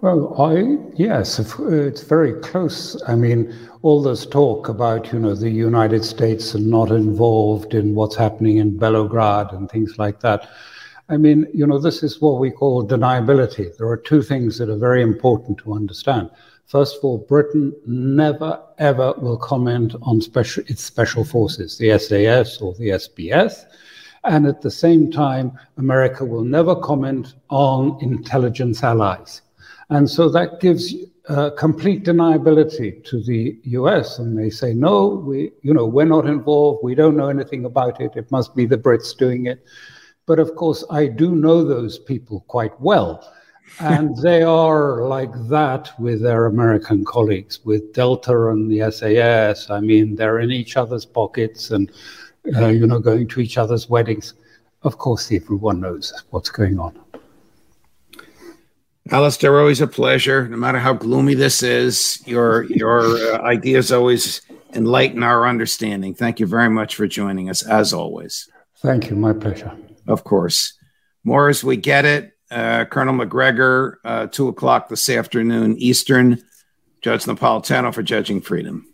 Well, 0.00 0.34
I 0.40 0.76
yes, 0.96 1.38
it's 1.38 2.02
very 2.02 2.34
close. 2.40 3.00
I 3.08 3.14
mean, 3.14 3.54
all 3.82 4.02
this 4.02 4.26
talk 4.26 4.68
about 4.68 5.12
you 5.12 5.18
know 5.18 5.34
the 5.34 5.50
United 5.50 6.04
States 6.04 6.54
are 6.54 6.58
not 6.58 6.90
involved 6.90 7.72
in 7.72 7.94
what's 7.94 8.16
happening 8.16 8.58
in 8.58 8.78
Belgorod 8.78 9.54
and 9.54 9.70
things 9.70 9.98
like 9.98 10.20
that. 10.20 10.48
I 11.08 11.16
mean, 11.16 11.46
you 11.54 11.66
know, 11.66 11.78
this 11.78 12.02
is 12.02 12.20
what 12.20 12.38
we 12.38 12.50
call 12.50 12.86
deniability. 12.86 13.76
There 13.76 13.88
are 13.88 13.96
two 13.96 14.22
things 14.22 14.58
that 14.58 14.68
are 14.68 14.76
very 14.76 15.02
important 15.02 15.58
to 15.58 15.74
understand. 15.74 16.30
First 16.66 16.96
of 16.98 17.04
all, 17.04 17.18
Britain 17.18 17.74
never 17.86 18.60
ever 18.78 19.14
will 19.18 19.36
comment 19.36 19.94
on 20.02 20.20
special 20.20 20.64
its 20.66 20.82
special 20.82 21.24
forces, 21.24 21.78
the 21.78 21.98
SAS 21.98 22.60
or 22.60 22.74
the 22.74 22.88
SBS. 22.88 23.64
And 24.24 24.46
at 24.46 24.62
the 24.62 24.70
same 24.70 25.10
time, 25.10 25.52
America 25.76 26.24
will 26.24 26.44
never 26.44 26.74
comment 26.74 27.34
on 27.50 27.98
intelligence 28.00 28.82
allies. 28.82 29.42
And 29.90 30.08
so 30.08 30.28
that 30.30 30.60
gives 30.60 30.94
uh, 31.28 31.50
complete 31.50 32.04
deniability 32.04 33.04
to 33.04 33.22
the 33.22 33.58
US. 33.64 34.18
And 34.18 34.38
they 34.38 34.50
say, 34.50 34.72
no, 34.72 35.08
we, 35.08 35.52
you 35.62 35.74
know, 35.74 35.86
we're 35.86 36.06
not 36.06 36.26
involved. 36.26 36.80
We 36.82 36.94
don't 36.94 37.16
know 37.16 37.28
anything 37.28 37.64
about 37.64 38.00
it. 38.00 38.12
It 38.16 38.30
must 38.30 38.54
be 38.54 38.66
the 38.66 38.78
Brits 38.78 39.16
doing 39.16 39.46
it. 39.46 39.64
But 40.26 40.38
of 40.38 40.54
course, 40.54 40.84
I 40.90 41.06
do 41.06 41.34
know 41.34 41.62
those 41.62 41.98
people 41.98 42.44
quite 42.48 42.78
well. 42.80 43.30
and 43.80 44.16
they 44.22 44.42
are 44.42 45.02
like 45.06 45.32
that 45.48 45.90
with 45.98 46.22
their 46.22 46.46
American 46.46 47.04
colleagues, 47.04 47.60
with 47.64 47.92
Delta 47.92 48.48
and 48.48 48.70
the 48.70 48.90
SAS. 48.90 49.68
I 49.68 49.80
mean, 49.80 50.16
they're 50.16 50.40
in 50.40 50.50
each 50.50 50.78
other's 50.78 51.04
pockets 51.04 51.70
and, 51.70 51.92
uh, 52.56 52.66
you 52.66 52.86
know, 52.86 52.98
going 52.98 53.28
to 53.28 53.40
each 53.40 53.58
other's 53.58 53.88
weddings. 53.88 54.34
Of 54.82 54.98
course, 54.98 55.32
everyone 55.32 55.80
knows 55.80 56.12
what's 56.30 56.50
going 56.50 56.78
on. 56.78 56.98
Alastair, 59.10 59.58
always 59.58 59.80
a 59.80 59.86
pleasure. 59.86 60.48
No 60.48 60.56
matter 60.56 60.78
how 60.78 60.94
gloomy 60.94 61.34
this 61.34 61.62
is, 61.62 62.22
your 62.26 62.64
your 62.64 63.00
uh, 63.00 63.42
ideas 63.42 63.92
always 63.92 64.40
enlighten 64.72 65.22
our 65.22 65.46
understanding. 65.46 66.14
Thank 66.14 66.40
you 66.40 66.46
very 66.46 66.70
much 66.70 66.96
for 66.96 67.06
joining 67.06 67.50
us, 67.50 67.62
as 67.62 67.92
always. 67.92 68.48
Thank 68.78 69.10
you. 69.10 69.16
My 69.16 69.32
pleasure. 69.32 69.72
Of 70.06 70.24
course. 70.24 70.74
More 71.22 71.48
as 71.48 71.62
we 71.62 71.76
get 71.76 72.04
it. 72.04 72.32
Uh, 72.50 72.84
Colonel 72.84 73.14
Macgregor, 73.14 73.98
uh, 74.04 74.26
two 74.26 74.48
o'clock 74.48 74.88
this 74.88 75.08
afternoon 75.08 75.76
Eastern. 75.78 76.42
Judge 77.02 77.24
Napolitano 77.24 77.92
for 77.92 78.02
Judging 78.02 78.40
Freedom. 78.40 78.86